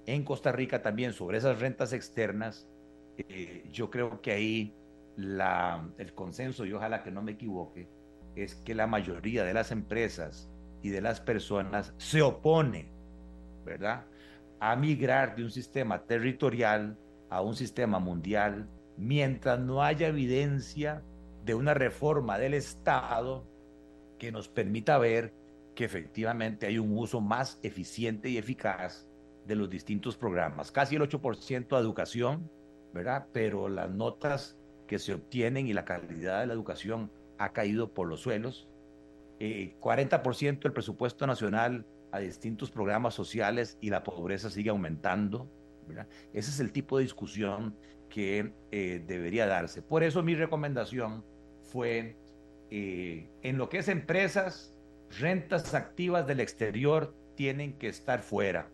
[0.07, 2.66] en Costa Rica también sobre esas rentas externas.
[3.70, 4.74] yo creo que ahí
[5.18, 7.90] la, el consenso, y ojalá que no me equivoque,
[8.37, 10.48] es que la mayoría de las empresas
[10.81, 12.92] y de las personas se opone,
[13.64, 14.07] ¿verdad?
[14.61, 16.96] A migrar de un sistema territorial
[17.31, 21.02] a un sistema mundial mientras no haya evidencia
[21.44, 23.46] de una reforma del Estado
[24.18, 25.35] que nos permita ver
[25.74, 29.09] que efectivamente hay un uso más eficiente y eficaz
[29.46, 30.72] de los distintos programas.
[30.72, 32.50] Casi el 8% de educación,
[32.92, 33.26] ¿verdad?
[33.33, 34.58] Pero las notas
[34.88, 38.68] que se obtienen y la calidad de la educación ha caído por los suelos.
[39.38, 45.48] 40% eh, del presupuesto nacional a distintos programas sociales y la pobreza sigue aumentando.
[46.33, 47.77] Ese es el tipo de discusión
[48.09, 49.83] que eh, debería darse.
[49.83, 51.24] Por eso mi recomendación
[51.62, 52.16] fue,
[52.70, 54.74] eh, en lo que es empresas,
[55.20, 58.70] rentas activas del exterior tienen que estar fuera.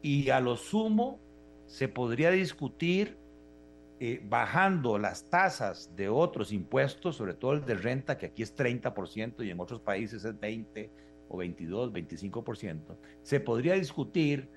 [0.00, 1.20] Y a lo sumo
[1.66, 3.18] se podría discutir
[3.98, 8.54] eh, bajando las tasas de otros impuestos, sobre todo el de renta, que aquí es
[8.54, 10.90] 30% y en otros países es 20
[11.28, 14.50] o 22, 25%, se podría discutir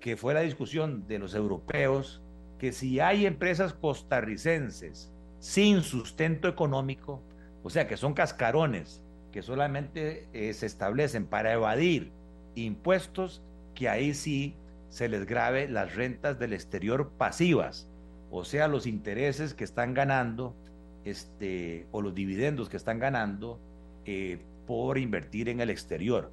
[0.00, 2.22] que fue la discusión de los europeos,
[2.58, 7.22] que si hay empresas costarricenses sin sustento económico,
[7.62, 9.02] o sea, que son cascarones,
[9.32, 12.12] que solamente eh, se establecen para evadir
[12.54, 13.42] impuestos,
[13.74, 14.54] que ahí sí
[14.88, 17.88] se les grave las rentas del exterior pasivas,
[18.36, 20.56] o sea, los intereses que están ganando,
[21.04, 23.60] este, o los dividendos que están ganando
[24.06, 26.32] eh, por invertir en el exterior,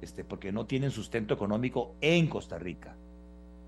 [0.00, 2.96] este, porque no tienen sustento económico en Costa Rica.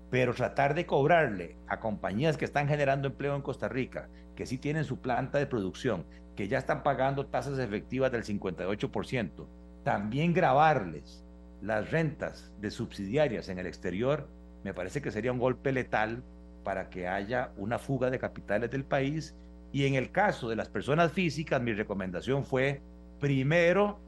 [0.09, 4.57] Pero tratar de cobrarle a compañías que están generando empleo en Costa Rica, que sí
[4.57, 9.45] tienen su planta de producción, que ya están pagando tasas efectivas del 58%,
[9.83, 11.23] también grabarles
[11.61, 14.27] las rentas de subsidiarias en el exterior,
[14.63, 16.23] me parece que sería un golpe letal
[16.65, 19.33] para que haya una fuga de capitales del país.
[19.71, 22.81] Y en el caso de las personas físicas, mi recomendación fue,
[23.21, 23.99] primero,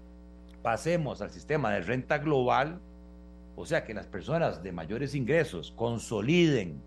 [0.61, 2.81] pasemos al sistema de renta global,
[3.55, 6.81] o sea, que las personas de mayores ingresos consoliden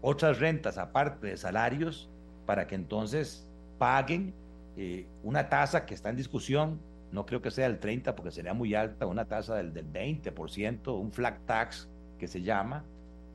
[0.00, 2.08] otras rentas aparte de salarios
[2.46, 3.46] para que entonces
[3.78, 4.34] paguen
[4.76, 6.80] eh, una tasa que está en discusión,
[7.12, 10.98] no creo que sea el 30 porque sería muy alta, una tasa del, del 20%,
[10.98, 11.88] un flat tax
[12.18, 12.84] que se llama,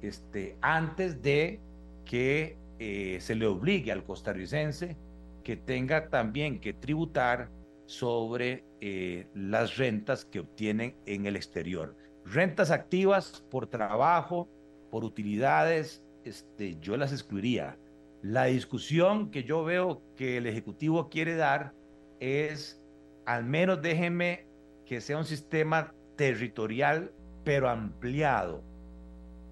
[0.01, 1.59] este, antes de
[2.07, 4.97] que eh, se le obligue al costarricense
[5.43, 7.49] que tenga también que tributar
[7.85, 11.95] sobre eh, las rentas que obtienen en el exterior.
[12.25, 14.49] Rentas activas por trabajo,
[14.91, 17.77] por utilidades, este, yo las excluiría.
[18.21, 21.73] La discusión que yo veo que el Ejecutivo quiere dar
[22.19, 22.81] es,
[23.25, 24.47] al menos déjenme
[24.85, 28.63] que sea un sistema territorial, pero ampliado.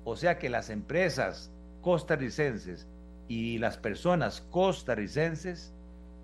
[0.03, 1.54] O sea que las empresas
[1.85, 2.87] costarricenses
[3.27, 5.71] y las personas costarricenses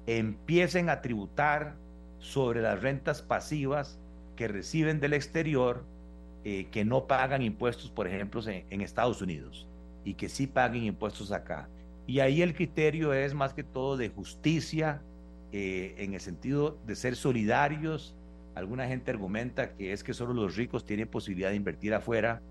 [0.07, 1.75] empiecen a tributar
[2.17, 3.99] sobre las rentas pasivas
[4.35, 5.83] que reciben del exterior
[6.45, 9.67] eh, que no pagan impuestos, por ejemplo, en, Estados Unidos
[10.03, 11.69] y que sí paguen impuestos acá.
[12.07, 14.99] Y ahí el criterio es más que todo de justicia,
[15.51, 18.15] eh, en el sentido de ser solidarios.
[18.55, 22.41] Alguna gente argumenta que es que solo los ricos tienen posibilidad de invertir afuera.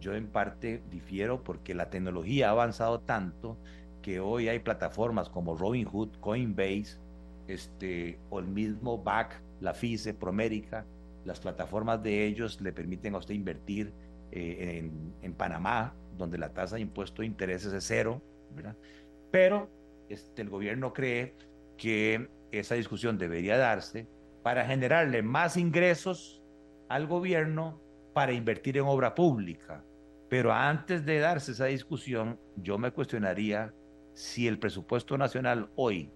[0.00, 3.56] Yo en parte difiero porque la tecnología ha avanzado tanto
[4.02, 6.98] que hoy hay plataformas como Robinhood, Coinbase,
[7.48, 10.84] este, o el mismo BAC, la FICE, Promérica,
[11.24, 13.92] las plataformas de ellos le permiten a usted invertir
[14.30, 14.90] eh,
[15.22, 18.20] en, Panamá, donde la tasa de impuesto de intereses es cero,
[19.30, 19.70] Pero
[20.08, 21.34] este, el gobierno cree
[21.76, 24.06] que esa discusión debería darse
[24.42, 26.42] para generarle más ingresos
[26.88, 27.80] al gobierno
[28.14, 29.84] para invertir en obra pública.
[30.30, 33.74] Pero antes de darse esa discusión, yo me cuestionaría
[34.14, 36.10] si el presupuesto nacional hoy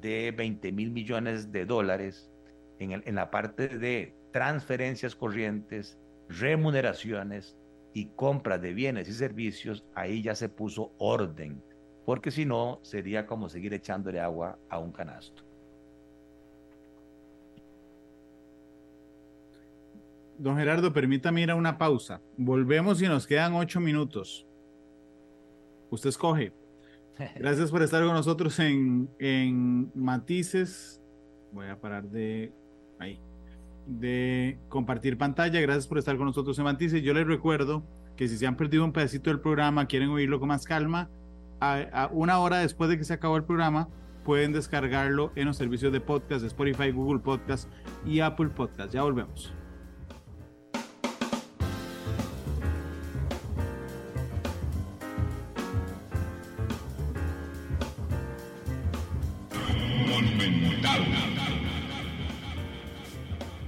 [0.00, 2.30] de 20 mil millones de dólares
[2.78, 7.56] en, la parte de transferencias corrientes, remuneraciones
[7.92, 11.62] y compras de bienes y servicios, ahí ya se puso orden,
[12.04, 15.44] porque si no sería como seguir echándole agua a un canasto.
[20.38, 22.20] Don Gerardo, permítame ir a una pausa.
[22.36, 24.46] Volvemos y nos quedan ocho minutos.
[25.90, 26.52] Usted escoge.
[27.36, 31.00] Gracias por estar con nosotros en, en Matices.
[31.52, 32.52] Voy a parar de
[32.98, 33.20] ahí
[33.86, 35.60] de compartir pantalla.
[35.60, 37.02] Gracias por estar con nosotros en Matices.
[37.02, 37.84] Yo les recuerdo
[38.16, 41.10] que si se han perdido un pedacito del programa, quieren oírlo con más calma,
[41.60, 43.88] a, una hora después de que se acabó el programa,
[44.24, 47.70] pueden descargarlo en los servicios de podcast, Spotify, Google Podcast
[48.04, 48.92] y Apple Podcast.
[48.92, 49.54] Ya volvemos.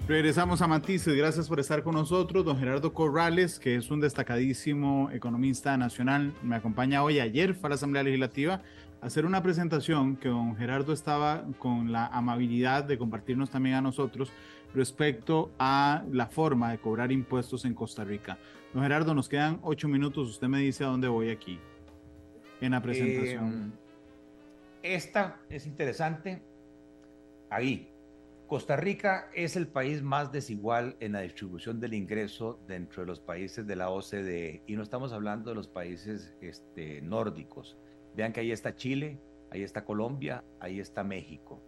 [0.09, 2.45] Regresamos a Matices, gracias por estar con nosotros.
[2.45, 7.19] Don Gerardo Corrales, que es un destacadísimo economista nacional, me acompaña hoy.
[7.19, 8.63] Ayer fue a la Asamblea Legislativa
[9.03, 13.81] a hacer una presentación que don Gerardo estaba con la amabilidad de compartirnos también a
[13.81, 14.31] nosotros
[14.75, 18.39] respecto a la forma de cobrar impuestos en Costa Rica.
[18.73, 20.29] Don Gerardo, nos quedan ocho minutos.
[20.29, 21.59] Usted me dice a dónde voy aquí
[22.61, 23.73] en la presentación.
[23.75, 23.86] Eh,
[24.95, 26.43] esta es interesante.
[27.51, 27.91] Ahí,
[28.47, 33.19] Costa Rica es el país más desigual en la distribución del ingreso dentro de los
[33.19, 37.77] países de la OCDE y no estamos hablando de los países este, nórdicos.
[38.15, 39.19] Vean que ahí está Chile,
[39.51, 41.61] ahí está Colombia, ahí está México.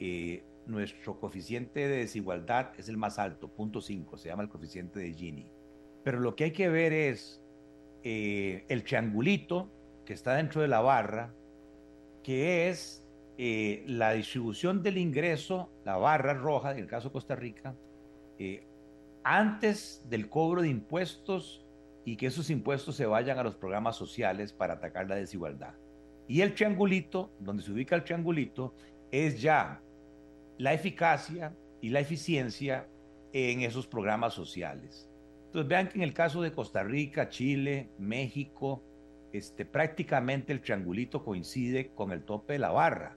[0.00, 5.12] Eh, nuestro coeficiente de desigualdad es el más alto, 0.5, se llama el coeficiente de
[5.12, 5.46] Gini.
[6.02, 7.40] Pero lo que hay que ver es
[8.02, 9.70] eh, el triangulito
[10.04, 11.34] que está dentro de la barra,
[12.26, 13.06] que es
[13.38, 17.76] eh, la distribución del ingreso, la barra roja, en el caso de Costa Rica,
[18.40, 18.66] eh,
[19.22, 21.64] antes del cobro de impuestos
[22.04, 25.74] y que esos impuestos se vayan a los programas sociales para atacar la desigualdad.
[26.26, 28.74] Y el triangulito, donde se ubica el triangulito,
[29.12, 29.80] es ya
[30.58, 32.88] la eficacia y la eficiencia
[33.32, 35.08] en esos programas sociales.
[35.44, 38.82] Entonces vean que en el caso de Costa Rica, Chile, México,
[39.32, 43.16] este, prácticamente el triangulito coincide con el tope de la barra.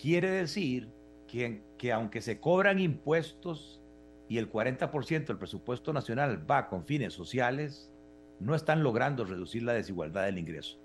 [0.00, 0.90] Quiere decir
[1.26, 3.82] que, que aunque se cobran impuestos
[4.28, 7.92] y el 40% del presupuesto nacional va con fines sociales,
[8.40, 10.80] no están logrando reducir la desigualdad del ingreso.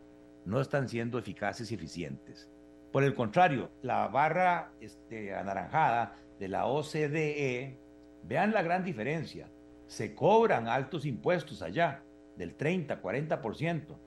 [0.46, 2.50] No están siendo eficaces y eficientes.
[2.92, 7.78] Por el contrario, la barra este, anaranjada de la OCDE,
[8.24, 9.50] vean la gran diferencia.
[9.88, 12.04] Se cobran altos impuestos allá,
[12.38, 13.98] del 30, 40%,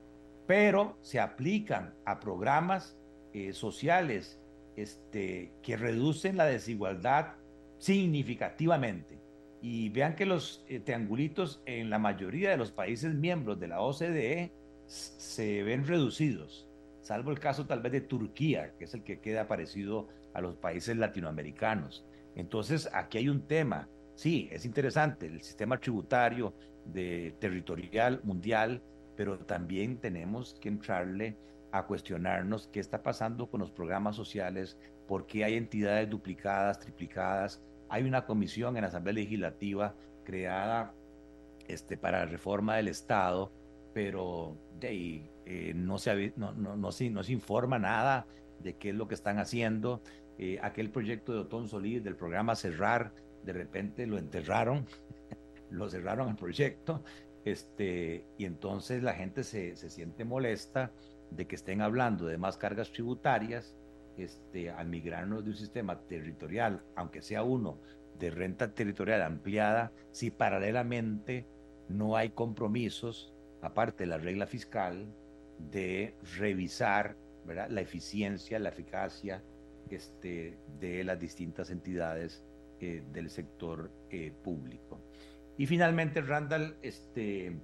[0.46, 2.96] pero se aplican a programas
[3.32, 4.40] eh, sociales
[4.76, 7.34] este, que reducen la desigualdad
[7.78, 9.20] significativamente.
[9.60, 13.80] Y vean que los eh, triangulitos en la mayoría de los países miembros de la
[13.80, 14.52] OCDE
[14.86, 16.68] se ven reducidos,
[17.00, 20.56] salvo el caso tal vez de Turquía, que es el que queda parecido a los
[20.56, 22.04] países latinoamericanos.
[22.34, 23.88] Entonces, aquí hay un tema.
[24.14, 28.82] Sí, es interesante el sistema tributario de territorial mundial,
[29.16, 31.36] pero también tenemos que entrarle
[31.72, 37.62] a cuestionarnos qué está pasando con los programas sociales, por qué hay entidades duplicadas, triplicadas,
[37.88, 39.94] hay una comisión en la Asamblea Legislativa
[40.24, 40.94] creada
[41.68, 43.52] este, para la reforma del Estado,
[43.94, 48.26] pero de eh, no, se, no, no, no, se, no se informa nada
[48.60, 50.02] de qué es lo que están haciendo.
[50.38, 53.12] Eh, aquel proyecto de Otón Solís del programa Cerrar,
[53.44, 54.86] de repente lo enterraron,
[55.70, 57.02] lo cerraron el proyecto,
[57.44, 60.92] este, y entonces la gente se, se, siente molesta
[61.30, 63.76] de que estén hablando de más cargas tributarias
[64.16, 67.78] este, al migrarnos de un sistema territorial, aunque sea uno
[68.18, 71.46] de renta territorial ampliada, si paralelamente
[71.88, 73.32] no hay compromisos,
[73.62, 75.06] aparte de la regla fiscal,
[75.70, 77.68] de revisar ¿verdad?
[77.70, 79.42] la eficiencia, la eficacia
[79.90, 82.44] este, de las distintas entidades
[82.80, 85.01] eh, del sector eh, público.
[85.58, 87.56] Y finalmente, Randall, este,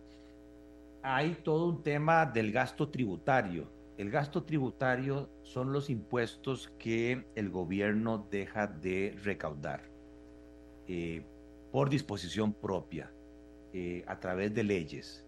[1.02, 3.70] hay todo un tema del gasto tributario.
[3.96, 9.82] El gasto tributario son los impuestos que el gobierno deja de recaudar
[10.86, 11.22] eh,
[11.72, 13.12] por disposición propia,
[14.06, 15.24] a través de leyes.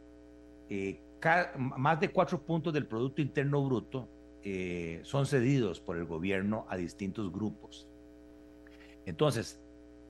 [1.56, 4.08] más de cuatro puntos del Producto Interno Bruto
[4.42, 7.86] eh, son cedidos por el gobierno a distintos grupos.
[9.04, 9.60] Entonces,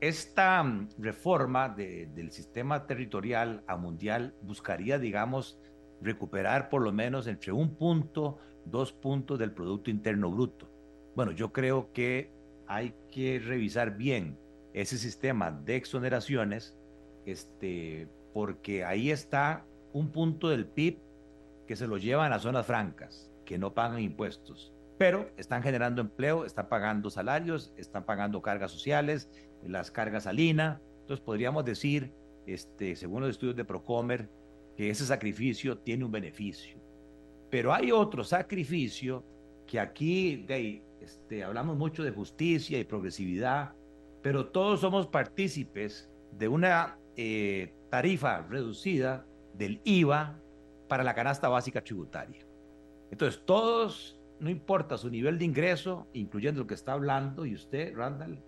[0.00, 5.58] esta mm, reforma del sistema territorial a mundial buscaría, digamos,
[6.00, 10.68] recuperar por lo menos entre un punto, dos puntos del Producto Interno Bruto.
[11.14, 12.32] Bueno, yo creo que
[12.66, 14.38] hay que revisar bien
[14.72, 16.76] ese sistema de exoneraciones,
[17.26, 20.98] este, porque ahí está un punto del PIB
[21.66, 26.44] que se lo llevan a zonas francas que no pagan impuestos, pero están generando empleo,
[26.44, 29.30] están pagando salarios, están pagando cargas sociales,
[29.66, 30.82] las cargas al INA.
[31.00, 32.12] Entonces podríamos decir,
[32.46, 34.28] este, según los estudios de Procomer,
[34.76, 36.78] que ese sacrificio tiene un beneficio.
[37.48, 39.24] Pero hay otro sacrificio
[39.66, 43.72] que aquí de, este, hablamos mucho de justicia y progresividad,
[44.20, 49.24] pero todos somos partícipes de una eh, tarifa reducida
[49.54, 50.38] del IVA
[50.88, 52.44] para la canasta básica tributaria.
[53.10, 57.94] Entonces, todos, no importa su nivel de ingreso, incluyendo lo que está hablando, y usted,
[57.94, 58.42] Randall,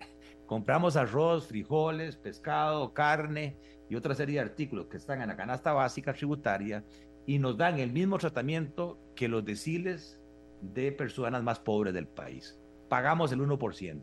[0.45, 3.55] compramos arroz, frijoles, pescado, carne
[3.89, 6.83] y otra serie de artículos que están en la canasta básica tributaria
[7.25, 10.19] y nos dan el mismo tratamiento que los deciles
[10.61, 12.59] de personas más pobres del país.
[12.89, 14.01] Pagamos el 1%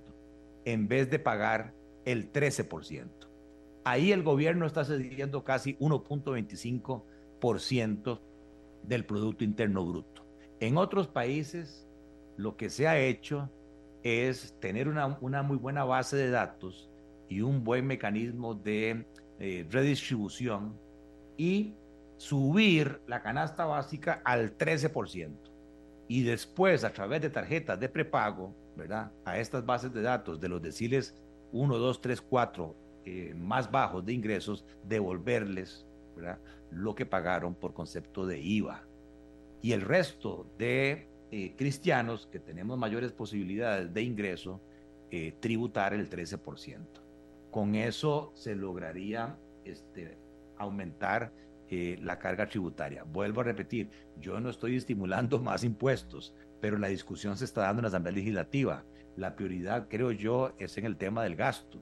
[0.65, 1.75] en vez de pagar
[2.05, 3.09] el 13%.
[3.85, 8.21] Ahí el gobierno está cediendo casi 1.25%
[8.83, 10.20] del Producto Interno Bruto.
[10.61, 11.89] En otros países,
[12.37, 13.51] lo que se ha hecho
[14.03, 15.09] es tener una,
[15.43, 16.91] muy buena base de datos
[17.31, 19.07] y un buen mecanismo de
[19.39, 20.79] eh, redistribución
[21.39, 21.75] y
[22.19, 25.31] subir la canasta básica al 13%.
[26.09, 29.11] Y después, a través de tarjetas de prepago, ¿verdad?
[29.25, 31.15] A estas bases de datos de los deciles
[31.53, 32.77] 1, 2, 3, 4
[33.35, 36.39] más bajos de ingresos, devolverles ¿verdad?
[36.71, 38.90] lo que pagaron por concepto de IVA
[39.63, 44.61] y el resto de eh, cristianos que tenemos mayores posibilidades de ingreso,
[45.11, 46.79] eh, tributar el 13%.
[47.51, 50.19] Con eso se lograría este,
[50.57, 51.33] aumentar
[51.69, 53.05] eh, la carga tributaria.
[53.05, 57.81] Vuelvo a repetir, yo no estoy estimulando más impuestos, pero la discusión se está dando
[57.81, 58.85] en la Asamblea Legislativa.
[59.17, 61.81] La prioridad, creo yo, es en el tema del gasto,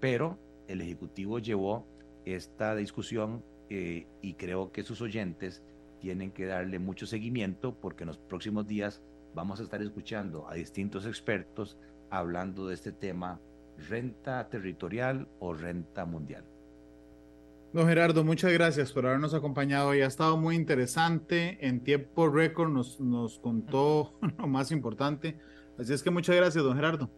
[0.00, 0.38] pero
[0.68, 1.86] el Ejecutivo llevó
[2.24, 5.64] esta discusión y creo que sus oyentes
[6.00, 9.02] tienen que darle mucho seguimiento porque en los próximos días
[9.34, 11.78] vamos a estar escuchando a distintos expertos
[12.10, 13.40] hablando de este tema,
[13.88, 16.44] renta territorial o renta mundial.
[17.72, 21.58] Don Gerardo, muchas gracias por habernos acompañado y ha estado muy interesante.
[21.66, 25.36] En tiempo récord nos, nos contó lo más importante.
[25.78, 27.10] Así es que muchas gracias, don Gerardo.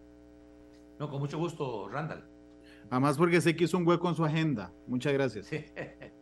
[0.99, 2.25] No, con mucho gusto, Randall.
[2.91, 4.73] Además porque sé que hizo un hueco en su agenda.
[4.87, 5.47] Muchas gracias.
[5.47, 5.65] sí,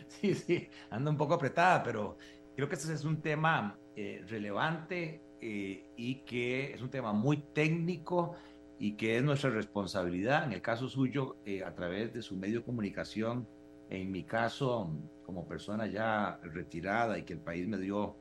[0.20, 2.16] sí, anda un poco apretada, pero
[2.56, 7.38] creo que este es un tema eh, relevante eh, y que es un tema muy
[7.38, 8.34] técnico
[8.78, 12.60] y que es nuestra responsabilidad, en el caso suyo, eh, a través de su medio
[12.60, 13.46] de comunicación,
[13.90, 14.90] en mi caso,
[15.24, 18.16] como persona ya retirada y que el país me dio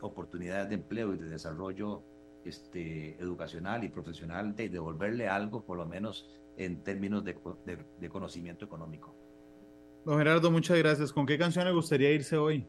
[0.00, 2.04] oportunidades de empleo y de desarrollo
[2.44, 9.17] este, educacional y profesional, de devolverle algo, por lo menos en términos de conocimiento económico.
[10.04, 11.12] Don Gerardo, muchas gracias.
[11.12, 12.66] ¿Con qué canción le gustaría irse hoy?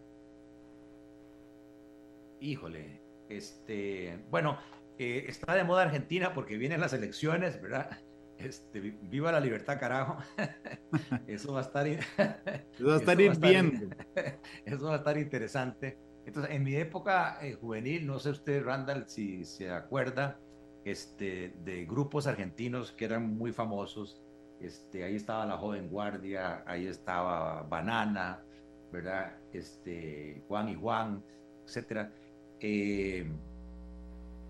[2.41, 4.57] Híjole, este, bueno,
[4.97, 7.99] eh, está de moda Argentina porque vienen las elecciones, ¿verdad?
[8.37, 10.17] Este, viva la libertad, carajo.
[11.27, 13.95] Eso va a estar, eso va a estar bien.
[14.65, 15.97] Eso va a estar interesante.
[16.25, 20.39] Entonces, en mi época eh, juvenil, no sé usted, Randall, si se acuerda,
[20.85, 24.21] este, de grupos argentinos que eran muy famosos
[24.61, 28.43] Este, ahí estaba la joven guardia, ahí estaba Banana,
[28.91, 29.37] ¿verdad?
[29.53, 31.23] Este, Juan y Juan,
[31.65, 32.11] etcétera.
[32.59, 33.29] Eh,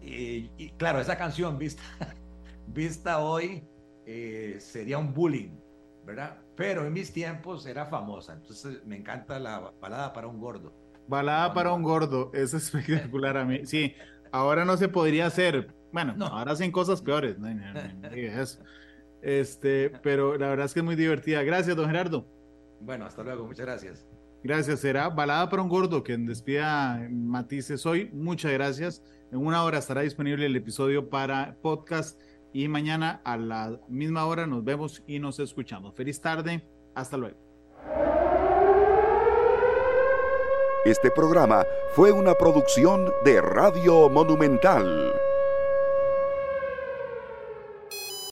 [0.02, 1.84] eh, y claro, esa canción vista,
[2.68, 3.64] vista hoy
[4.06, 5.52] eh, sería un bullying,
[6.06, 6.38] ¿verdad?
[6.56, 10.74] Pero en mis tiempos era famosa, entonces me encanta la balada para un gordo.
[11.08, 13.66] Balada para un gordo, es espectacular a mí.
[13.66, 13.96] Sí,
[14.32, 15.74] ahora no se podría hacer.
[15.92, 16.28] Bueno, no.
[16.28, 17.38] ahora hacen cosas peores.
[17.40, 17.48] No,
[18.12, 18.60] eso.
[19.22, 21.44] Este, pero la verdad es que es muy divertida.
[21.44, 22.26] Gracias, don Gerardo.
[22.82, 24.06] Bueno, hasta luego, muchas gracias.
[24.42, 28.10] Gracias, será Balada para un Gordo quien despida Matices hoy.
[28.14, 29.04] Muchas gracias.
[29.32, 32.20] En una hora estará disponible el episodio para podcast
[32.54, 35.94] y mañana a la misma hora nos vemos y nos escuchamos.
[35.94, 36.64] Feliz tarde,
[36.96, 37.38] hasta luego.
[40.86, 45.12] Este programa fue una producción de Radio Monumental.